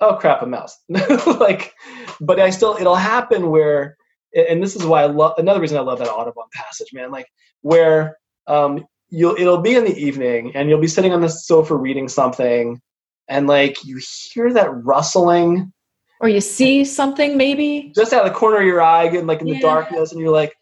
oh 0.00 0.16
crap, 0.16 0.42
a 0.42 0.46
mouse. 0.46 0.76
like, 0.88 1.72
but 2.20 2.40
I 2.40 2.50
still, 2.50 2.76
it'll 2.78 2.94
happen 2.94 3.50
where, 3.50 3.96
and 4.34 4.62
this 4.62 4.76
is 4.76 4.84
why 4.84 5.02
I 5.02 5.06
love 5.06 5.34
another 5.38 5.60
reason 5.60 5.78
I 5.78 5.82
love 5.82 5.98
that 5.98 6.08
Audubon 6.08 6.44
passage, 6.52 6.92
man. 6.92 7.10
Like 7.10 7.26
where 7.62 8.16
um, 8.46 8.84
you'll 9.10 9.34
it'll 9.36 9.58
be 9.60 9.74
in 9.74 9.84
the 9.84 9.96
evening 9.96 10.52
and 10.54 10.68
you'll 10.68 10.80
be 10.80 10.86
sitting 10.88 11.12
on 11.12 11.20
the 11.20 11.28
sofa 11.28 11.74
reading 11.76 12.08
something, 12.08 12.80
and 13.28 13.46
like 13.46 13.84
you 13.84 14.00
hear 14.32 14.52
that 14.52 14.70
rustling 14.84 15.72
Or 16.20 16.28
you 16.28 16.40
see 16.40 16.84
something 16.84 17.36
maybe. 17.36 17.92
just 17.94 18.12
out 18.12 18.26
of 18.26 18.32
the 18.32 18.38
corner 18.38 18.58
of 18.60 18.66
your 18.66 18.80
eye, 18.82 19.04
and 19.04 19.26
like 19.26 19.40
in 19.40 19.46
the 19.48 19.60
darkness, 19.60 20.12
and 20.12 20.20
you're 20.20 20.30
like, 20.32 20.54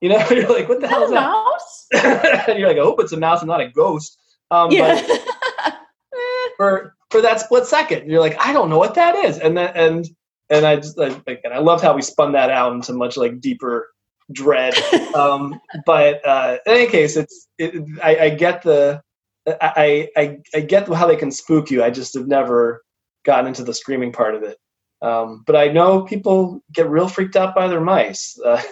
you 0.00 0.08
know, 0.08 0.18
you're 0.30 0.48
like, 0.48 0.68
what 0.68 0.80
the 0.80 0.88
hell 0.88 1.00
that 1.00 1.04
is 1.06 1.10
that? 1.12 1.20
mouse? 1.20 1.86
and 2.48 2.58
you're 2.58 2.68
like, 2.68 2.78
I 2.78 2.82
hope 2.82 3.00
it's 3.00 3.12
a 3.12 3.16
mouse 3.16 3.40
and 3.40 3.48
not 3.48 3.60
a 3.60 3.68
ghost. 3.68 4.18
Um, 4.50 4.70
Yeah. 4.70 5.00
but 5.00 5.74
for 6.56 6.94
for 7.10 7.20
that 7.20 7.40
split 7.40 7.66
second, 7.66 8.08
you're 8.10 8.20
like, 8.20 8.36
I 8.44 8.52
don't 8.52 8.70
know 8.70 8.78
what 8.78 8.94
that 8.94 9.14
is, 9.16 9.38
and 9.38 9.56
then 9.56 9.72
and 9.74 10.06
and 10.50 10.66
I 10.66 10.76
just 10.76 10.98
like, 10.98 11.22
and 11.44 11.52
I 11.54 11.58
loved 11.58 11.82
how 11.82 11.94
we 11.94 12.02
spun 12.02 12.32
that 12.32 12.50
out 12.50 12.72
into 12.72 12.92
much 12.92 13.16
like 13.16 13.40
deeper 13.40 13.88
dread. 14.30 14.74
um, 15.14 15.60
but 15.86 16.26
uh, 16.26 16.58
in 16.66 16.72
any 16.72 16.86
case, 16.86 17.16
it's 17.16 17.48
it, 17.58 17.84
I, 18.02 18.16
I 18.16 18.30
get 18.30 18.62
the 18.62 19.02
I, 19.46 20.08
I 20.16 20.38
I 20.54 20.60
get 20.60 20.88
how 20.88 21.06
they 21.06 21.16
can 21.16 21.30
spook 21.30 21.70
you. 21.70 21.82
I 21.82 21.90
just 21.90 22.14
have 22.14 22.28
never 22.28 22.82
gotten 23.24 23.46
into 23.46 23.64
the 23.64 23.74
screaming 23.74 24.12
part 24.12 24.34
of 24.34 24.42
it. 24.42 24.56
Um, 25.00 25.42
but 25.46 25.56
I 25.56 25.68
know 25.68 26.02
people 26.02 26.62
get 26.72 26.88
real 26.88 27.08
freaked 27.08 27.36
out 27.36 27.54
by 27.54 27.68
their 27.68 27.80
mice. 27.80 28.38
Uh, 28.46 28.62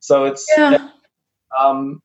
so 0.00 0.24
it's 0.24 0.44
Yeah. 0.56 0.88
um, 1.56 2.02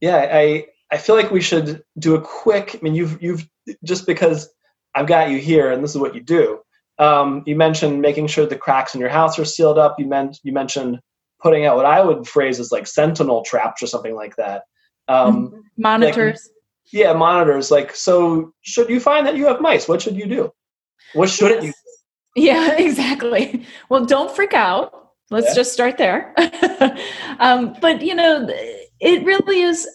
yeah, 0.00 0.28
I 0.32 0.66
I 0.90 0.96
feel 0.96 1.14
like 1.14 1.30
we 1.30 1.40
should 1.40 1.84
do 1.98 2.16
a 2.16 2.20
quick. 2.20 2.74
I 2.74 2.78
mean, 2.82 2.96
you've 2.96 3.22
you've 3.22 3.48
just 3.84 4.06
because 4.06 4.48
I've 4.94 5.06
got 5.06 5.30
you 5.30 5.38
here, 5.38 5.70
and 5.70 5.84
this 5.84 5.92
is 5.92 5.98
what 5.98 6.16
you 6.16 6.20
do. 6.20 6.60
Um, 6.98 7.44
you 7.46 7.54
mentioned 7.56 8.00
making 8.00 8.26
sure 8.26 8.44
the 8.44 8.56
cracks 8.56 8.94
in 8.94 9.00
your 9.00 9.08
house 9.08 9.38
are 9.38 9.44
sealed 9.44 9.78
up. 9.78 9.98
You 10.00 10.06
meant 10.06 10.40
you 10.42 10.52
mentioned 10.52 11.00
putting 11.42 11.66
out 11.66 11.76
what 11.76 11.86
I 11.86 12.00
would 12.00 12.26
phrase 12.26 12.60
as 12.60 12.70
like 12.72 12.86
sentinel 12.86 13.42
traps 13.42 13.82
or 13.82 13.86
something 13.86 14.14
like 14.14 14.36
that. 14.36 14.62
Um, 15.08 15.64
Monitors. 15.76 16.48
Yeah, 16.92 17.12
monitors. 17.14 17.70
Like, 17.70 17.94
so 17.94 18.52
should 18.62 18.90
you 18.90 19.00
find 19.00 19.26
that 19.26 19.36
you 19.36 19.46
have 19.46 19.60
mice? 19.60 19.88
What 19.88 20.02
should 20.02 20.16
you 20.16 20.26
do? 20.26 20.52
What 21.14 21.30
shouldn't 21.30 21.64
you? 21.64 21.72
Yeah, 22.36 22.72
exactly. 22.78 23.66
Well, 23.88 24.04
don't 24.04 24.34
freak 24.34 24.54
out. 24.54 24.92
Let's 25.30 25.48
Yeah. 25.48 25.54
just 25.54 25.72
start 25.72 25.96
there. 25.96 26.34
um, 27.40 27.74
but 27.80 28.02
you 28.02 28.14
know, 28.14 28.46
it 29.00 29.24
really 29.24 29.62
is 29.62 29.88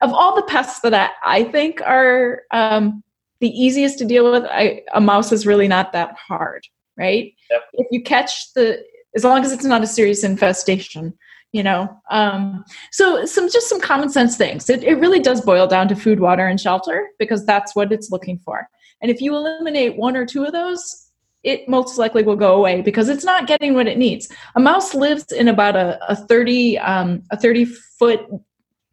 of 0.00 0.12
all 0.12 0.36
the 0.36 0.42
pests 0.42 0.80
that 0.80 0.94
I, 0.94 1.10
I 1.24 1.44
think 1.44 1.80
are 1.80 2.42
um, 2.52 3.02
the 3.40 3.48
easiest 3.48 3.98
to 3.98 4.04
deal 4.04 4.30
with. 4.30 4.44
I, 4.44 4.82
a 4.94 5.00
mouse 5.00 5.32
is 5.32 5.46
really 5.46 5.68
not 5.68 5.92
that 5.92 6.14
hard, 6.16 6.66
right? 6.96 7.32
Yep. 7.50 7.62
If 7.72 7.86
you 7.90 8.02
catch 8.02 8.52
the, 8.54 8.82
as 9.16 9.24
long 9.24 9.44
as 9.44 9.52
it's 9.52 9.64
not 9.64 9.82
a 9.82 9.86
serious 9.86 10.24
infestation, 10.24 11.12
you 11.52 11.62
know. 11.62 11.88
Um, 12.10 12.64
so 12.90 13.24
some 13.24 13.50
just 13.50 13.68
some 13.68 13.80
common 13.80 14.08
sense 14.08 14.36
things. 14.36 14.68
It, 14.70 14.82
it 14.84 14.94
really 14.94 15.20
does 15.20 15.40
boil 15.40 15.66
down 15.66 15.88
to 15.88 15.96
food, 15.96 16.20
water, 16.20 16.46
and 16.46 16.60
shelter 16.60 17.08
because 17.18 17.44
that's 17.44 17.74
what 17.74 17.92
it's 17.92 18.10
looking 18.10 18.38
for. 18.38 18.68
And 19.00 19.10
if 19.10 19.20
you 19.20 19.34
eliminate 19.34 19.96
one 19.96 20.16
or 20.16 20.24
two 20.24 20.44
of 20.44 20.52
those, 20.52 21.10
it 21.42 21.68
most 21.68 21.98
likely 21.98 22.22
will 22.22 22.36
go 22.36 22.54
away 22.54 22.82
because 22.82 23.08
it's 23.08 23.24
not 23.24 23.48
getting 23.48 23.74
what 23.74 23.88
it 23.88 23.98
needs. 23.98 24.28
A 24.54 24.60
mouse 24.60 24.94
lives 24.94 25.32
in 25.32 25.48
about 25.48 25.74
a, 25.76 25.98
a 26.08 26.14
30 26.14 26.78
um, 26.78 27.22
a 27.30 27.36
30 27.38 27.64
foot 27.98 28.20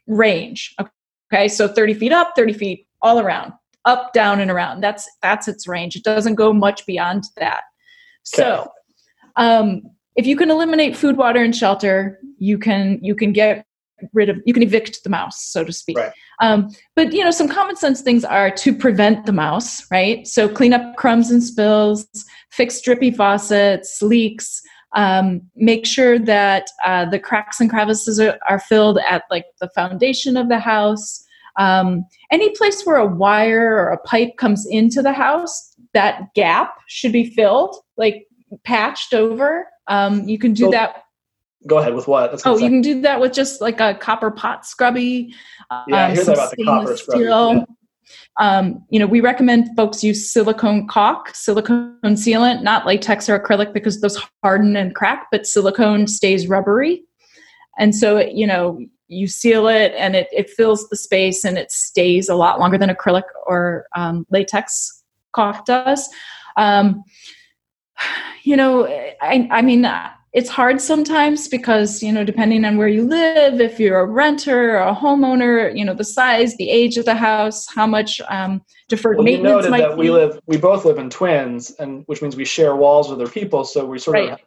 range. 0.07 0.75
Okay, 1.31 1.47
so 1.47 1.67
30 1.67 1.93
feet 1.93 2.11
up, 2.11 2.33
30 2.35 2.53
feet 2.53 2.87
all 3.01 3.19
around, 3.19 3.53
up, 3.85 4.13
down, 4.13 4.39
and 4.39 4.49
around. 4.49 4.81
That's 4.81 5.07
that's 5.21 5.47
its 5.47 5.67
range. 5.67 5.95
It 5.95 6.03
doesn't 6.03 6.35
go 6.35 6.51
much 6.51 6.85
beyond 6.85 7.25
that. 7.37 7.61
So 8.23 8.67
um, 9.35 9.83
if 10.15 10.27
you 10.27 10.35
can 10.35 10.49
eliminate 10.49 10.95
food, 10.95 11.17
water, 11.17 11.41
and 11.41 11.55
shelter, 11.55 12.19
you 12.37 12.57
can 12.57 12.99
you 13.01 13.15
can 13.15 13.33
get 13.33 13.65
rid 14.13 14.29
of 14.29 14.37
you 14.45 14.53
can 14.53 14.63
evict 14.63 15.03
the 15.03 15.09
mouse, 15.09 15.43
so 15.43 15.63
to 15.63 15.73
speak. 15.73 15.97
Right. 15.97 16.11
Um, 16.41 16.69
but 16.95 17.13
you 17.13 17.23
know, 17.23 17.31
some 17.31 17.49
common 17.49 17.75
sense 17.75 18.01
things 18.01 18.23
are 18.23 18.51
to 18.51 18.73
prevent 18.73 19.25
the 19.25 19.33
mouse, 19.33 19.85
right? 19.91 20.25
So 20.27 20.47
clean 20.47 20.73
up 20.73 20.95
crumbs 20.95 21.31
and 21.31 21.43
spills, 21.43 22.07
fix 22.51 22.81
drippy 22.81 23.11
faucets, 23.11 24.01
leaks. 24.01 24.61
Um, 24.95 25.41
make 25.55 25.85
sure 25.85 26.17
that 26.17 26.67
uh, 26.83 27.05
the 27.05 27.19
cracks 27.19 27.59
and 27.59 27.69
crevices 27.69 28.19
are, 28.19 28.39
are 28.49 28.59
filled 28.59 28.97
at 29.07 29.23
like 29.29 29.45
the 29.61 29.69
foundation 29.75 30.35
of 30.35 30.49
the 30.49 30.59
house. 30.59 31.23
Um, 31.57 32.05
any 32.31 32.49
place 32.55 32.83
where 32.83 32.95
a 32.95 33.05
wire 33.05 33.75
or 33.75 33.89
a 33.89 33.99
pipe 33.99 34.37
comes 34.37 34.65
into 34.67 35.01
the 35.01 35.13
house, 35.13 35.75
that 35.93 36.33
gap 36.33 36.73
should 36.87 37.11
be 37.11 37.29
filled, 37.29 37.75
like 37.97 38.25
patched 38.63 39.13
over. 39.13 39.67
Um, 39.89 40.27
you 40.27 40.39
can 40.39 40.53
do 40.53 40.65
So- 40.65 40.71
that 40.71 41.03
Go 41.67 41.79
ahead 41.79 41.93
with 41.93 42.07
what? 42.07 42.31
That's 42.31 42.45
Oh, 42.45 42.57
you 42.57 42.69
can 42.69 42.79
do 42.79 43.01
that 43.01 43.19
with 43.19 43.33
just 43.33 43.59
like 43.59 43.81
a 43.81 43.93
copper 43.93 44.31
pot 44.31 44.65
scrubby. 44.65 45.33
Yeah, 45.89 46.05
I 46.05 46.05
um, 46.05 46.15
hear 46.15 46.23
that 46.23 46.33
about 46.33 46.51
the 46.55 46.63
copper 46.63 46.95
scrubby, 46.95 47.25
yeah. 47.25 47.63
Um, 48.37 48.85
you 48.89 48.97
know, 48.97 49.05
we 49.05 49.19
recommend 49.19 49.75
folks 49.75 50.01
use 50.01 50.31
silicone 50.31 50.87
caulk, 50.87 51.35
silicone 51.35 51.99
sealant, 52.05 52.63
not 52.63 52.85
latex 52.85 53.27
or 53.27 53.37
acrylic 53.37 53.73
because 53.73 53.99
those 53.99 54.17
harden 54.41 54.77
and 54.77 54.95
crack, 54.95 55.27
but 55.31 55.45
silicone 55.45 56.07
stays 56.07 56.47
rubbery. 56.47 57.03
And 57.77 57.93
so, 57.93 58.15
it- 58.17 58.33
you 58.33 58.47
know, 58.47 58.79
you 59.09 59.27
seal 59.27 59.67
it 59.67 59.93
and 59.97 60.15
it, 60.15 60.27
it 60.31 60.49
fills 60.49 60.87
the 60.87 60.95
space 60.95 61.43
and 61.43 61.57
it 61.57 61.71
stays 61.71 62.29
a 62.29 62.35
lot 62.35 62.59
longer 62.59 62.77
than 62.77 62.89
acrylic 62.89 63.23
or 63.45 63.85
um, 63.95 64.25
latex 64.29 65.03
caulk 65.33 65.65
does. 65.65 66.07
Um, 66.55 67.03
you 68.43 68.55
know, 68.55 68.87
I, 69.21 69.47
I 69.51 69.61
mean, 69.61 69.89
it's 70.33 70.49
hard 70.49 70.79
sometimes 70.79 71.47
because, 71.47 72.03
you 72.03 72.11
know, 72.11 72.23
depending 72.23 72.63
on 72.63 72.77
where 72.77 72.87
you 72.87 73.03
live, 73.07 73.59
if 73.59 73.79
you're 73.79 73.99
a 73.99 74.05
renter 74.05 74.77
or 74.77 74.81
a 74.81 74.95
homeowner, 74.95 75.75
you 75.75 75.83
know, 75.83 75.93
the 75.93 76.03
size, 76.03 76.55
the 76.57 76.69
age 76.69 76.97
of 76.97 77.05
the 77.05 77.15
house, 77.15 77.67
how 77.73 77.87
much 77.87 78.21
um, 78.29 78.61
deferred 78.87 79.17
Well, 79.17 79.25
you 79.27 79.33
maintenance 79.33 79.55
noted 79.55 79.71
might 79.71 79.81
that 79.81 79.97
we 79.97 80.05
be. 80.05 80.11
live, 80.11 80.39
we 80.45 80.57
both 80.57 80.85
live 80.85 80.99
in 80.99 81.09
twins, 81.09 81.71
and 81.71 82.03
which 82.05 82.21
means 82.21 82.35
we 82.35 82.45
share 82.45 82.75
walls 82.75 83.09
with 83.09 83.19
other 83.19 83.31
people. 83.31 83.63
So 83.63 83.85
we 83.85 83.97
sort 83.97 84.15
Right. 84.15 84.31
of, 84.31 84.39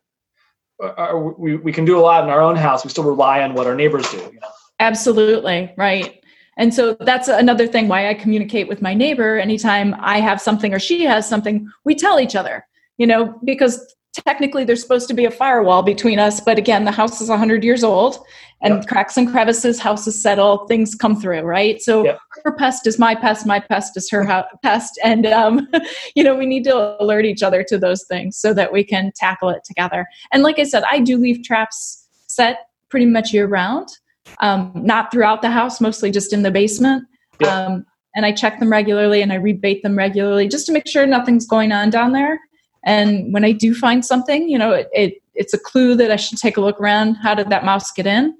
are, 0.98 1.18
we, 1.18 1.56
we 1.56 1.72
can 1.72 1.84
do 1.84 1.98
a 1.98 2.00
lot 2.02 2.22
in 2.24 2.30
our 2.30 2.40
own 2.40 2.56
house. 2.56 2.84
We 2.84 2.90
still 2.90 3.04
rely 3.04 3.42
on 3.42 3.54
what 3.54 3.66
our 3.66 3.74
neighbors 3.74 4.08
do. 4.10 4.18
You 4.18 4.40
know? 4.40 4.48
Absolutely, 4.78 5.72
right. 5.76 6.20
And 6.58 6.72
so 6.72 6.94
that's 6.94 7.28
another 7.28 7.66
thing 7.66 7.88
why 7.88 8.08
I 8.08 8.14
communicate 8.14 8.68
with 8.68 8.82
my 8.82 8.94
neighbor 8.94 9.38
anytime 9.38 9.96
I 9.98 10.20
have 10.20 10.40
something 10.40 10.74
or 10.74 10.78
she 10.78 11.02
has 11.04 11.28
something, 11.28 11.68
we 11.84 11.94
tell 11.94 12.20
each 12.20 12.36
other, 12.36 12.66
you 12.98 13.06
know, 13.06 13.38
because 13.44 13.94
technically 14.26 14.64
there's 14.64 14.82
supposed 14.82 15.08
to 15.08 15.14
be 15.14 15.24
a 15.24 15.30
firewall 15.30 15.82
between 15.82 16.18
us, 16.18 16.40
but 16.40 16.58
again, 16.58 16.84
the 16.84 16.90
house 16.90 17.20
is 17.20 17.28
100 17.28 17.64
years 17.64 17.82
old 17.82 18.18
and 18.60 18.74
Yep. 18.74 18.86
cracks 18.86 19.16
and 19.16 19.30
crevices, 19.30 19.80
houses 19.80 20.20
settle, 20.20 20.66
things 20.66 20.94
come 20.94 21.18
through, 21.18 21.40
right? 21.40 21.80
So 21.80 22.04
Yep. 22.04 22.18
her 22.44 22.52
pest 22.52 22.86
is 22.86 22.98
my 22.98 23.14
pest, 23.14 23.46
my 23.46 23.58
pest 23.58 23.96
is 23.96 24.10
her 24.10 24.24
ho- 24.24 24.44
pest. 24.62 24.98
And, 25.02 25.26
um, 25.26 25.66
you 26.14 26.22
know, 26.22 26.36
we 26.36 26.46
need 26.46 26.64
to 26.64 27.02
alert 27.02 27.24
each 27.24 27.42
other 27.42 27.64
to 27.64 27.78
those 27.78 28.04
things 28.04 28.36
so 28.36 28.52
that 28.54 28.72
we 28.72 28.84
can 28.84 29.12
tackle 29.16 29.48
it 29.48 29.64
together. 29.64 30.06
And 30.32 30.42
like 30.42 30.58
I 30.58 30.64
said, 30.64 30.84
I 30.90 31.00
do 31.00 31.16
leave 31.16 31.42
traps 31.42 32.06
set 32.26 32.66
pretty 32.90 33.06
much 33.06 33.32
year 33.32 33.46
round 33.46 33.88
um, 34.40 34.72
not 34.74 35.10
throughout 35.10 35.42
the 35.42 35.50
house, 35.50 35.80
mostly 35.80 36.10
just 36.10 36.32
in 36.32 36.42
the 36.42 36.50
basement. 36.50 37.04
Yeah. 37.40 37.66
Um, 37.66 37.86
and 38.14 38.26
I 38.26 38.32
check 38.32 38.58
them 38.60 38.70
regularly 38.70 39.22
and 39.22 39.32
I 39.32 39.38
rebait 39.38 39.82
them 39.82 39.96
regularly 39.96 40.46
just 40.48 40.66
to 40.66 40.72
make 40.72 40.86
sure 40.86 41.06
nothing's 41.06 41.46
going 41.46 41.72
on 41.72 41.90
down 41.90 42.12
there. 42.12 42.38
And 42.84 43.32
when 43.32 43.44
I 43.44 43.52
do 43.52 43.74
find 43.74 44.04
something, 44.04 44.48
you 44.48 44.58
know, 44.58 44.72
it, 44.72 44.88
it 44.92 45.14
it's 45.34 45.54
a 45.54 45.58
clue 45.58 45.94
that 45.96 46.10
I 46.10 46.16
should 46.16 46.38
take 46.38 46.56
a 46.56 46.60
look 46.60 46.80
around. 46.80 47.14
How 47.16 47.34
did 47.34 47.48
that 47.50 47.64
mouse 47.64 47.90
get 47.92 48.06
in? 48.06 48.34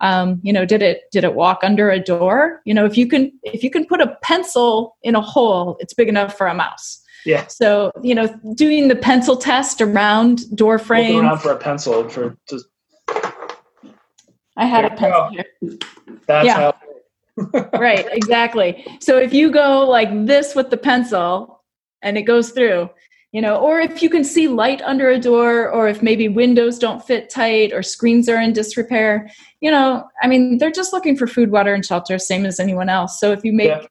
Um, 0.00 0.40
you 0.42 0.52
know, 0.52 0.64
did 0.64 0.82
it 0.82 1.02
did 1.12 1.24
it 1.24 1.34
walk 1.34 1.60
under 1.62 1.90
a 1.90 2.00
door? 2.00 2.60
You 2.64 2.74
know, 2.74 2.84
if 2.84 2.96
you 2.96 3.06
can 3.06 3.30
if 3.42 3.62
you 3.62 3.70
can 3.70 3.86
put 3.86 4.00
a 4.00 4.16
pencil 4.22 4.96
in 5.02 5.14
a 5.14 5.20
hole, 5.20 5.76
it's 5.80 5.94
big 5.94 6.08
enough 6.08 6.36
for 6.36 6.46
a 6.46 6.54
mouse. 6.54 7.00
Yeah. 7.24 7.46
So 7.46 7.92
you 8.02 8.14
know, 8.14 8.28
doing 8.56 8.88
the 8.88 8.96
pencil 8.96 9.36
test 9.36 9.80
around 9.80 10.56
door 10.56 10.74
Looking 10.74 10.86
frames. 10.86 11.20
around 11.22 11.38
for 11.38 11.52
a 11.52 11.56
pencil 11.58 12.08
for 12.08 12.36
just 12.48 12.66
I 14.56 14.66
had 14.66 14.84
a 14.84 14.88
There 14.88 14.96
you 14.96 14.98
pencil 14.98 15.28
here. 15.30 15.78
that's 16.26 16.46
Yeah. 16.46 16.54
how. 16.56 16.74
right 17.78 18.06
exactly 18.12 18.86
so 19.00 19.16
if 19.16 19.32
you 19.32 19.50
go 19.50 19.88
like 19.88 20.10
this 20.26 20.54
with 20.54 20.68
the 20.68 20.76
pencil 20.76 21.62
and 22.02 22.18
it 22.18 22.22
goes 22.24 22.50
through 22.50 22.90
you 23.32 23.40
know 23.40 23.56
or 23.56 23.80
if 23.80 24.02
you 24.02 24.10
can 24.10 24.22
see 24.24 24.46
light 24.46 24.80
under 24.82 25.08
a 25.10 25.18
door 25.18 25.68
or 25.70 25.88
if 25.88 26.02
maybe 26.02 26.28
windows 26.28 26.78
don't 26.78 27.04
fit 27.04 27.30
tight 27.30 27.72
or 27.72 27.82
screens 27.82 28.28
are 28.28 28.40
in 28.40 28.52
disrepair 28.52 29.30
you 29.60 29.70
know 29.70 30.04
i 30.22 30.26
mean 30.28 30.58
they're 30.58 30.70
just 30.70 30.92
looking 30.92 31.16
for 31.16 31.26
food 31.26 31.50
water 31.50 31.74
and 31.74 31.84
shelter 31.84 32.18
same 32.18 32.44
as 32.46 32.60
anyone 32.60 32.88
else 32.88 33.18
so 33.18 33.32
if 33.32 33.42
you 33.44 33.52
make 33.52 33.68
Yeah. 33.68 33.86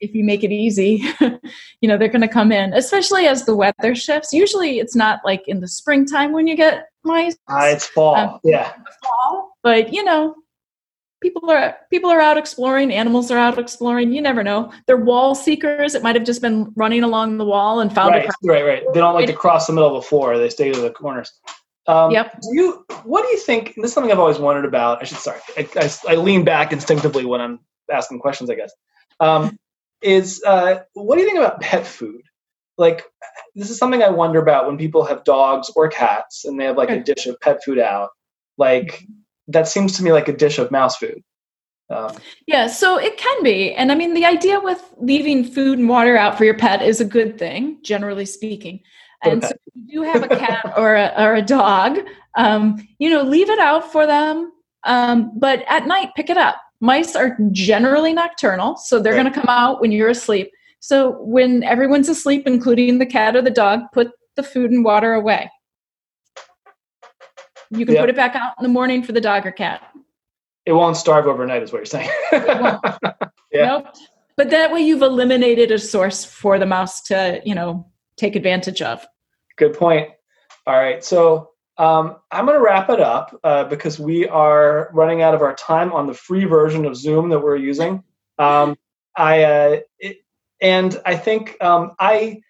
if 0.00 0.14
you 0.14 0.22
make 0.24 0.44
it 0.44 0.52
easy 0.52 1.02
you 1.80 1.88
know 1.88 1.96
they're 1.96 2.08
going 2.08 2.20
to 2.20 2.28
come 2.28 2.52
in 2.52 2.72
especially 2.74 3.26
as 3.26 3.44
the 3.46 3.56
weather 3.56 3.94
shifts 3.94 4.32
usually 4.32 4.78
it's 4.78 4.94
not 4.94 5.20
like 5.24 5.42
in 5.48 5.60
the 5.60 5.68
springtime 5.68 6.32
when 6.32 6.46
you 6.46 6.56
get 6.56 6.86
mice 7.04 7.36
Ah, 7.48 7.66
it's 7.68 7.86
fall. 7.86 8.14
Um, 8.14 8.38
yeah. 8.44 8.72
fall, 9.02 9.52
but 9.62 9.92
you 9.92 10.04
know 10.04 10.34
people 11.22 11.50
are 11.50 11.76
people 11.90 12.10
are 12.10 12.20
out 12.20 12.36
exploring 12.36 12.92
animals 12.92 13.30
are 13.30 13.38
out 13.38 13.58
exploring 13.58 14.12
you 14.12 14.20
never 14.20 14.42
know 14.42 14.70
they're 14.86 14.96
wall 14.96 15.34
seekers 15.34 15.94
it 15.94 16.02
might 16.02 16.14
have 16.14 16.24
just 16.24 16.42
been 16.42 16.72
running 16.76 17.02
along 17.02 17.38
the 17.38 17.44
wall 17.44 17.80
and 17.80 17.94
found 17.94 18.12
Right, 18.12 18.28
right, 18.42 18.64
right. 18.64 18.82
They 18.92 19.00
don't 19.00 19.14
like 19.14 19.26
to 19.26 19.32
cross 19.32 19.66
the 19.66 19.72
middle 19.72 19.96
of 19.96 20.02
the 20.02 20.08
floor. 20.08 20.38
They 20.38 20.48
stay 20.48 20.70
to 20.72 20.80
the 20.80 20.90
corners. 20.90 21.32
Um, 21.86 22.10
Yep. 22.10 22.40
Do 22.42 22.48
you? 22.52 22.86
What 23.04 23.22
do 23.22 23.28
you 23.28 23.38
think? 23.38 23.74
This 23.76 23.86
is 23.86 23.92
something 23.92 24.12
I've 24.12 24.18
always 24.18 24.38
wondered 24.38 24.64
about. 24.64 25.00
I 25.00 25.04
should 25.04 25.18
sorry. 25.18 25.40
I, 25.56 25.68
I, 25.76 26.12
I 26.12 26.14
lean 26.16 26.44
back 26.44 26.72
instinctively 26.72 27.24
when 27.24 27.40
I'm 27.40 27.60
asking 27.90 28.20
questions. 28.20 28.50
I 28.50 28.54
guess. 28.54 28.72
Um, 29.20 29.58
is 30.00 30.42
uh, 30.46 30.80
what 30.94 31.16
do 31.16 31.22
you 31.22 31.26
think 31.26 31.38
about 31.38 31.60
pet 31.60 31.86
food? 31.86 32.22
Like, 32.78 33.04
this 33.54 33.70
is 33.70 33.78
something 33.78 34.02
I 34.02 34.10
wonder 34.10 34.40
about 34.40 34.66
when 34.66 34.78
people 34.78 35.04
have 35.04 35.24
dogs 35.24 35.70
or 35.76 35.88
cats 35.88 36.44
and 36.44 36.58
they 36.58 36.64
have 36.64 36.76
like 36.76 36.90
a 36.90 37.00
dish 37.00 37.26
of 37.26 37.38
pet 37.40 37.62
food 37.64 37.78
out. 37.78 38.10
Like, 38.56 39.04
that 39.48 39.68
seems 39.68 39.96
to 39.96 40.02
me 40.02 40.12
like 40.12 40.28
a 40.28 40.36
dish 40.36 40.58
of 40.58 40.70
mouse 40.70 40.96
food. 40.96 41.22
Um, 41.90 42.16
yeah 42.46 42.68
so 42.68 42.96
it 42.98 43.18
can 43.18 43.42
be 43.42 43.72
and 43.74 43.92
i 43.92 43.94
mean 43.94 44.14
the 44.14 44.24
idea 44.24 44.58
with 44.60 44.94
leaving 44.98 45.44
food 45.44 45.78
and 45.78 45.88
water 45.88 46.16
out 46.16 46.38
for 46.38 46.44
your 46.44 46.56
pet 46.56 46.80
is 46.80 47.00
a 47.00 47.04
good 47.04 47.38
thing 47.38 47.78
generally 47.82 48.24
speaking 48.24 48.80
and 49.24 49.42
so 49.42 49.50
if 49.50 49.74
you 49.74 50.00
do 50.00 50.02
have 50.02 50.22
a 50.22 50.28
cat 50.28 50.72
or 50.76 50.94
a, 50.94 51.12
or 51.18 51.34
a 51.34 51.42
dog 51.42 51.98
um, 52.36 52.76
you 52.98 53.10
know 53.10 53.22
leave 53.22 53.50
it 53.50 53.58
out 53.58 53.92
for 53.92 54.06
them 54.06 54.52
um, 54.84 55.32
but 55.38 55.64
at 55.68 55.86
night 55.86 56.08
pick 56.16 56.30
it 56.30 56.38
up 56.38 56.56
mice 56.80 57.14
are 57.14 57.36
generally 57.50 58.12
nocturnal 58.14 58.76
so 58.76 58.98
they're 58.98 59.12
Right. 59.12 59.20
going 59.22 59.32
to 59.32 59.40
come 59.40 59.50
out 59.50 59.80
when 59.82 59.92
you're 59.92 60.08
asleep 60.08 60.50
So 60.80 61.12
when 61.22 61.62
everyone's 61.62 62.08
asleep, 62.08 62.42
including 62.46 62.98
the 62.98 63.06
cat 63.06 63.36
or 63.36 63.42
the 63.42 63.50
dog, 63.50 63.80
put 63.92 64.10
the 64.34 64.42
food 64.42 64.72
and 64.72 64.84
water 64.84 65.12
away. 65.14 65.48
You 67.72 67.86
can 67.86 67.94
Yeah. 67.94 68.02
put 68.02 68.10
it 68.10 68.16
back 68.16 68.34
out 68.36 68.54
in 68.58 68.62
the 68.62 68.68
morning 68.68 69.02
for 69.02 69.12
the 69.12 69.20
dog 69.20 69.46
or 69.46 69.52
cat. 69.52 69.82
It 70.66 70.72
won't 70.72 70.96
starve 70.96 71.26
overnight, 71.26 71.62
is 71.62 71.72
what 71.72 71.78
you're 71.78 71.86
saying. 71.86 72.10
Yeah. 73.54 73.66
Nope. 73.66 73.86
But 74.38 74.48
that 74.48 74.72
way 74.72 74.80
you've 74.80 75.02
eliminated 75.02 75.70
a 75.70 75.78
source 75.78 76.24
for 76.24 76.58
the 76.58 76.64
mouse 76.64 77.02
to, 77.02 77.42
you 77.44 77.54
know, 77.54 77.86
take 78.16 78.34
advantage 78.34 78.80
of. 78.80 79.06
Good 79.56 79.74
point. 79.74 80.08
All 80.66 80.74
right, 80.74 81.04
so 81.04 81.50
um, 81.76 82.16
I'm 82.30 82.46
going 82.46 82.56
to 82.56 82.64
wrap 82.64 82.88
it 82.88 82.98
up 82.98 83.38
uh, 83.44 83.64
because 83.64 83.98
we 83.98 84.26
are 84.26 84.88
running 84.94 85.20
out 85.20 85.34
of 85.34 85.42
our 85.42 85.54
time 85.54 85.92
on 85.92 86.06
the 86.06 86.14
free 86.14 86.46
version 86.46 86.86
of 86.86 86.96
Zoom 86.96 87.28
that 87.28 87.40
we're 87.40 87.56
using. 87.56 88.02
Um, 88.38 88.74
I 89.16 89.42
uh, 89.42 89.80
it, 89.98 90.24
and 90.62 90.98
I 91.04 91.16
think 91.16 91.62
um, 91.62 91.92
I 91.98 92.40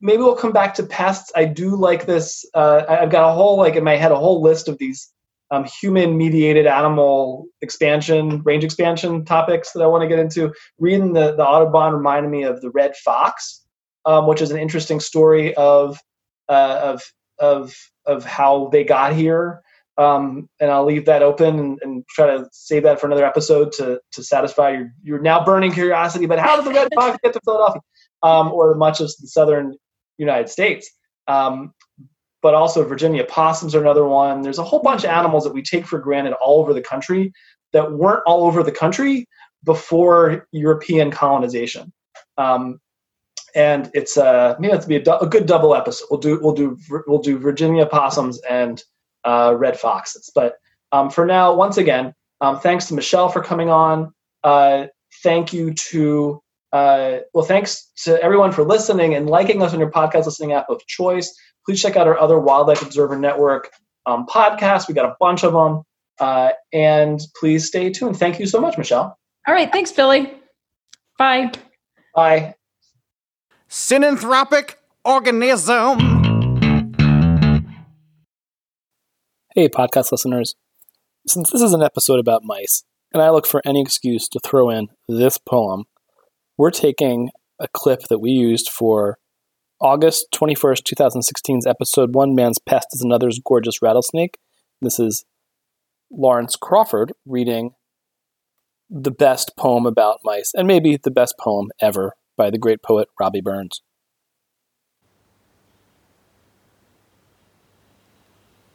maybe 0.00 0.22
we'll 0.22 0.36
come 0.36 0.52
back 0.52 0.74
to 0.74 0.82
pests. 0.82 1.30
I 1.36 1.44
do 1.44 1.76
like 1.76 2.06
this. 2.06 2.44
Uh, 2.54 2.82
I've 2.88 3.10
got 3.10 3.28
a 3.28 3.32
whole 3.32 3.56
like 3.56 3.76
in 3.76 3.84
my 3.84 3.96
head 3.96 4.12
a 4.12 4.16
whole 4.16 4.42
list 4.42 4.68
of 4.68 4.78
these 4.78 5.12
um, 5.50 5.64
human-mediated 5.64 6.66
animal 6.66 7.46
expansion, 7.60 8.42
range 8.44 8.64
expansion 8.64 9.24
topics 9.24 9.72
that 9.72 9.82
I 9.82 9.86
want 9.86 10.02
to 10.02 10.08
get 10.08 10.18
into. 10.18 10.52
Reading 10.78 11.12
the 11.12 11.34
the 11.34 11.44
Audubon 11.44 11.92
reminded 11.92 12.30
me 12.30 12.44
of 12.44 12.60
the 12.60 12.70
red 12.70 12.96
fox, 12.96 13.64
um, 14.04 14.26
which 14.26 14.40
is 14.40 14.50
an 14.50 14.58
interesting 14.58 15.00
story 15.00 15.54
of 15.54 15.98
uh, 16.48 16.80
of 16.82 17.02
of 17.38 17.74
of 18.06 18.24
how 18.24 18.68
they 18.72 18.84
got 18.84 19.12
here. 19.12 19.62
Um, 19.98 20.48
and 20.60 20.70
I'll 20.70 20.86
leave 20.86 21.04
that 21.06 21.22
open 21.22 21.58
and, 21.58 21.78
and 21.82 22.04
try 22.08 22.26
to 22.26 22.48
save 22.52 22.84
that 22.84 22.98
for 23.00 23.06
another 23.06 23.26
episode 23.26 23.72
to 23.72 24.00
to 24.12 24.22
satisfy 24.22 24.70
your 24.70 24.92
your 25.02 25.18
now 25.20 25.44
burning 25.44 25.72
curiosity. 25.72 26.26
But 26.26 26.38
how 26.38 26.56
did 26.56 26.64
the 26.64 26.70
red 26.70 26.88
fox 26.94 27.18
get 27.22 27.34
to 27.34 27.40
Philadelphia, 27.44 27.82
um, 28.22 28.52
or 28.52 28.74
much 28.76 29.00
of 29.00 29.08
the 29.20 29.26
southern 29.26 29.74
United 30.20 30.48
States? 30.48 30.90
Um, 31.26 31.72
but 32.42 32.54
also 32.54 32.84
Virginia 32.84 33.24
possums 33.24 33.74
are 33.74 33.80
another 33.80 34.06
one. 34.06 34.42
There's 34.42 34.58
a 34.58 34.64
whole 34.64 34.82
bunch 34.82 35.04
of 35.04 35.10
animals 35.10 35.44
that 35.44 35.52
we 35.52 35.62
take 35.62 35.86
for 35.86 35.98
granted 35.98 36.32
all 36.34 36.60
over 36.60 36.72
the 36.72 36.80
country 36.80 37.32
that 37.72 37.92
weren't 37.92 38.22
all 38.26 38.44
over 38.44 38.62
the 38.62 38.72
country 38.72 39.26
before 39.64 40.48
European 40.52 41.10
colonization. 41.10 41.92
Um, 42.38 42.80
and 43.54 43.90
it's 43.94 44.16
uh 44.16 44.54
maybe 44.58 44.72
that's 44.72 44.86
be 44.86 44.96
a, 44.96 45.16
a 45.18 45.26
good 45.26 45.46
double 45.46 45.74
episode. 45.74 46.06
We'll 46.10 46.20
do 46.20 46.38
we'll 46.40 46.54
do 46.54 46.78
we'll 47.06 47.18
do 47.18 47.38
Virginia 47.38 47.84
possums 47.84 48.40
and 48.48 48.82
uh, 49.24 49.54
red 49.56 49.78
foxes. 49.78 50.30
But 50.34 50.54
um, 50.92 51.10
for 51.10 51.26
now, 51.26 51.54
once 51.54 51.76
again, 51.76 52.14
um, 52.40 52.58
thanks 52.60 52.86
to 52.86 52.94
Michelle 52.94 53.28
for 53.28 53.42
coming 53.42 53.68
on. 53.68 54.12
Uh, 54.42 54.86
thank 55.22 55.52
you 55.52 55.74
to 55.74 56.42
uh, 56.72 57.18
well, 57.34 57.44
thanks 57.44 57.90
to 58.04 58.22
everyone 58.22 58.52
for 58.52 58.62
listening 58.62 59.14
and 59.14 59.28
liking 59.28 59.62
us 59.62 59.72
on 59.72 59.80
your 59.80 59.90
podcast 59.90 60.26
listening 60.26 60.52
app 60.52 60.68
of 60.68 60.84
choice. 60.86 61.34
Please 61.66 61.80
check 61.82 61.96
out 61.96 62.06
our 62.06 62.18
other 62.18 62.38
Wildlife 62.38 62.82
Observer 62.82 63.18
Network 63.18 63.70
um, 64.06 64.26
podcasts. 64.26 64.88
We 64.88 64.94
got 64.94 65.06
a 65.06 65.16
bunch 65.18 65.44
of 65.44 65.52
them, 65.52 65.82
uh, 66.18 66.50
and 66.72 67.20
please 67.38 67.66
stay 67.66 67.90
tuned. 67.90 68.16
Thank 68.18 68.38
you 68.38 68.46
so 68.46 68.60
much, 68.60 68.78
Michelle. 68.78 69.18
All 69.46 69.54
right. 69.54 69.70
Thanks, 69.70 69.92
Billy. 69.92 70.32
Bye. 71.18 71.50
Bye. 72.14 72.54
Synanthropic 73.68 74.74
organism. 75.04 75.98
Hey, 79.54 79.68
podcast 79.68 80.12
listeners. 80.12 80.54
Since 81.26 81.50
this 81.50 81.60
is 81.60 81.72
an 81.72 81.82
episode 81.82 82.18
about 82.18 82.44
mice, 82.44 82.84
and 83.12 83.22
I 83.22 83.30
look 83.30 83.46
for 83.46 83.60
any 83.64 83.80
excuse 83.80 84.28
to 84.28 84.40
throw 84.40 84.70
in 84.70 84.88
this 85.08 85.38
poem, 85.38 85.84
we're 86.60 86.70
taking 86.70 87.30
a 87.58 87.66
clip 87.68 88.02
that 88.10 88.18
we 88.18 88.30
used 88.30 88.68
for 88.68 89.16
August 89.80 90.26
21st, 90.34 90.82
2016's 90.94 91.66
episode 91.66 92.14
One 92.14 92.34
Man's 92.34 92.58
Pest 92.58 92.88
is 92.92 93.00
Another's 93.00 93.40
Gorgeous 93.42 93.80
Rattlesnake. 93.80 94.36
This 94.82 95.00
is 95.00 95.24
Lawrence 96.10 96.56
Crawford 96.56 97.14
reading 97.24 97.70
the 98.90 99.10
best 99.10 99.56
poem 99.56 99.86
about 99.86 100.18
mice, 100.22 100.52
and 100.54 100.68
maybe 100.68 100.98
the 101.02 101.10
best 101.10 101.36
poem 101.40 101.70
ever 101.80 102.12
by 102.36 102.50
the 102.50 102.58
great 102.58 102.82
poet 102.82 103.08
Robbie 103.18 103.40
Burns. 103.40 103.80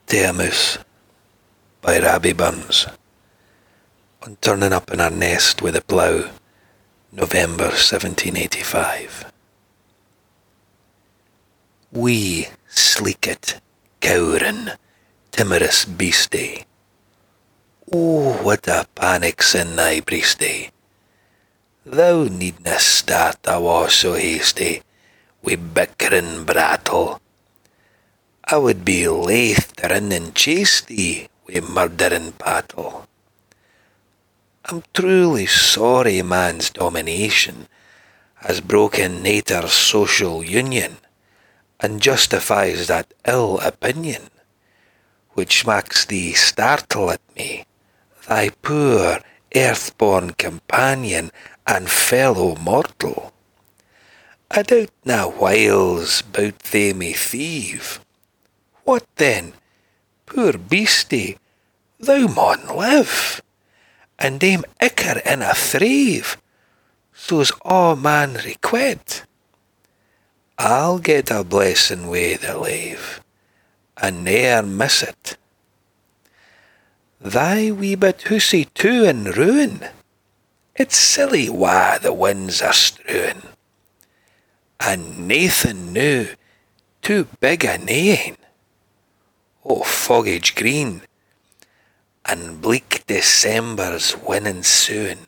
Dear 0.08 0.34
Moose 0.34 0.80
by 1.84 2.00
Rabbie 2.00 2.34
Burns. 2.34 2.88
On 4.24 4.38
turning 4.42 4.74
up 4.74 4.90
in 4.90 5.00
our 5.00 5.12
nest 5.12 5.62
with 5.62 5.76
a 5.76 5.82
plough, 5.82 6.32
November 7.16 7.72
1785. 7.72 9.32
Wee, 11.94 12.52
sleekit, 12.68 13.62
cowering, 14.04 14.76
timorous 15.32 15.86
beastie. 15.86 16.66
Oh, 17.88 18.44
what 18.44 18.68
a 18.68 18.84
panic's 19.00 19.56
in 19.56 19.78
thy 19.78 20.02
breastie. 20.02 20.72
Thou 21.86 22.28
needna 22.28 22.84
start 22.84 23.48
awa 23.48 23.88
so 23.88 24.20
hasty, 24.20 24.84
wi 25.42 25.56
bickering 25.56 26.44
brattle. 26.44 27.22
I 28.44 28.58
would 28.60 28.84
be 28.84 29.08
laith 29.08 29.72
to 29.78 29.88
run 29.88 30.12
and 30.12 30.36
chase 30.36 30.82
thee 30.82 31.30
wi 31.48 31.64
murdering 31.64 32.36
battle. 32.36 33.08
I'm 34.68 34.82
truly 34.96 35.46
sorry 35.46 36.24
man's 36.24 36.72
domination 36.72 37.68
has 38.48 38.62
broken 38.62 39.22
nature's 39.22 39.74
social 39.74 40.44
union 40.44 40.98
and 41.80 42.02
justifies 42.02 42.88
that 42.88 43.14
ill 43.28 43.60
opinion 43.60 44.24
which 45.34 45.68
makes 45.68 46.06
thee 46.06 46.34
startle 46.34 47.12
at 47.12 47.22
me, 47.36 47.66
thy 48.28 48.50
poor 48.50 49.20
earth-born 49.56 50.32
companion 50.32 51.32
and 51.68 51.88
fellow 51.88 52.56
mortal. 52.56 53.34
I 54.50 54.64
doubt 54.64 54.90
na 55.04 55.28
whiles 55.28 56.24
bout 56.24 56.58
they 56.72 56.92
may 56.94 57.14
thieve. 57.14 58.00
What 58.84 59.06
then? 59.18 59.54
Poor 60.26 60.58
beastie, 60.58 61.38
thou 62.00 62.28
maun 62.28 62.66
live, 62.76 63.42
and 64.18 64.44
aim 64.44 64.64
icker 64.82 65.22
in 65.26 65.42
a 65.42 65.54
thrave, 65.54 66.38
so's 67.14 67.52
a 67.64 67.96
man 67.96 68.36
requite. 68.46 69.24
I'll 70.58 71.00
get 71.00 71.32
a 71.32 71.44
blessing 71.44 72.08
wi' 72.08 72.38
the 72.38 72.58
lave, 72.58 73.22
and 73.98 74.24
ne'er 74.24 74.64
miss 74.64 75.04
it. 75.04 75.38
Thy 77.20 77.72
wee 77.72 77.96
bit 77.96 78.24
hussy 78.24 78.66
too 78.66 79.04
in 79.04 79.26
ruin, 79.26 79.86
it's 80.76 80.98
silly 80.98 81.50
wha 81.50 81.98
the 81.98 82.14
winds 82.14 82.62
are 82.62 82.74
strewing, 82.74 83.44
and 84.80 85.28
Nathan 85.28 85.94
knew 85.94 86.28
too 87.02 87.28
big 87.40 87.64
a 87.64 87.78
neighing. 87.78 88.38
O 89.64 89.78
oh, 89.78 89.82
foggage 89.82 90.56
green, 90.56 91.02
and 92.28 92.62
bleak 92.62 93.04
December's 93.06 94.18
winning 94.18 94.64
soon, 94.64 95.28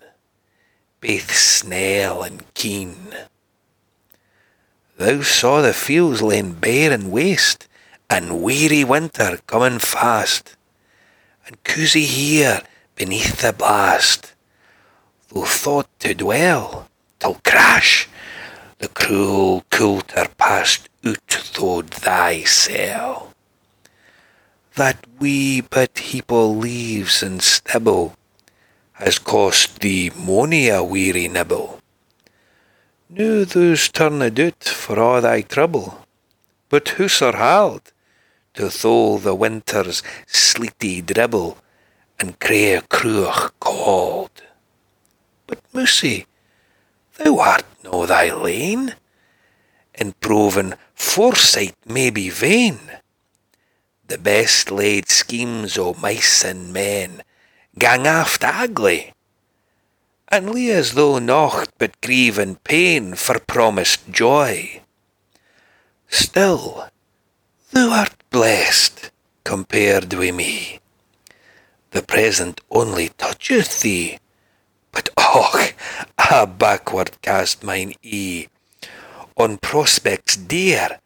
baith 0.99 1.31
snell 1.31 2.23
and 2.23 2.41
keen. 2.55 3.13
Thou 4.97 5.21
saw 5.21 5.62
the 5.62 5.73
fields 5.73 6.23
lain 6.23 6.53
bare 6.53 6.91
and 6.91 7.12
waste, 7.12 7.67
and 8.10 8.41
weary 8.41 8.83
winter 8.83 9.39
coming 9.45 9.80
fast, 9.80 10.55
and 11.45 11.63
cozy 11.63 12.05
here 12.05 12.61
beneath 12.95 13.41
the 13.41 13.53
blast, 13.53 14.34
though 15.30 15.45
thought 15.45 15.88
to 15.99 16.15
dwell, 16.15 16.89
till 17.19 17.36
crash, 17.45 18.09
the 18.80 18.88
cruel 18.88 19.63
coulter 19.69 20.28
passed 20.38 20.89
out 21.05 21.17
through 21.30 21.84
thy 21.84 22.43
cell 22.43 23.34
that 24.78 25.07
we 25.17 25.61
but 25.61 25.97
heap 25.97 26.32
o' 26.32 26.51
leaves 26.51 27.23
and 27.23 27.41
stibble 27.41 28.13
has 28.93 29.17
cost 29.17 29.80
thee 29.80 30.11
mony 30.15 30.69
a 30.69 30.84
weary 30.84 31.28
nibble. 31.28 31.80
Now 33.09 33.43
thou's 33.43 33.89
turned 33.89 34.39
out 34.39 34.63
for 34.63 34.97
a' 34.99 35.21
thy 35.21 35.41
trouble, 35.41 36.05
but 36.69 36.89
hoose 36.89 37.23
or 37.23 37.36
hald 37.36 37.91
to 38.53 38.69
thole 38.69 39.17
the 39.17 39.34
winter's 39.34 40.03
sleety 40.28 41.01
dribble 41.01 41.57
and 42.19 42.39
cray 42.39 42.73
a 42.73 42.82
cruach 42.82 43.49
cold. 43.59 44.43
But 45.47 45.59
Mousy, 45.73 46.28
thou 47.17 47.39
art 47.39 47.65
no 47.84 48.05
thy 48.05 48.32
lane, 48.32 48.93
and 49.95 50.19
proven 50.19 50.75
foresight 50.93 51.75
may 51.88 52.11
be 52.11 52.30
vain 52.30 52.80
the 54.08 54.18
best 54.18 54.72
laid 54.72 55.10
schemes 55.10 55.78
o' 55.78 55.93
mice 55.93 56.43
and 56.43 56.72
men 56.72 57.24
gang 57.78 58.08
aft 58.08 58.43
agley, 58.43 59.14
and 60.30 60.49
lee 60.49 60.72
as 60.72 60.93
though 60.93 61.20
nought 61.20 61.70
but 61.78 61.99
grieve 62.01 62.38
and 62.38 62.64
pain 62.64 63.14
for 63.14 63.39
promised 63.39 64.10
joy. 64.10 64.82
Still, 66.10 66.89
thou 67.72 67.91
art 67.91 68.16
blessed 68.32 69.12
compared 69.43 70.14
wi' 70.14 70.32
me. 70.32 70.80
The 71.91 72.01
present 72.01 72.62
only 72.72 73.10
toucheth 73.18 73.82
thee, 73.82 74.20
but 74.91 75.10
och, 75.18 75.74
I 76.18 76.45
backward 76.45 77.22
cast 77.22 77.64
mine 77.64 77.93
ee 78.01 78.47
on 79.38 79.58
prospects 79.58 80.36
dear, 80.36 80.99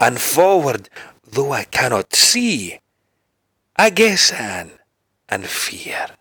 and 0.00 0.18
forward, 0.18 0.88
though 1.32 1.52
I 1.52 1.64
cannot 1.64 2.14
see, 2.14 2.78
I 3.76 3.90
guess 3.90 4.32
an 4.32 4.72
and 5.28 5.46
fear. 5.46 6.17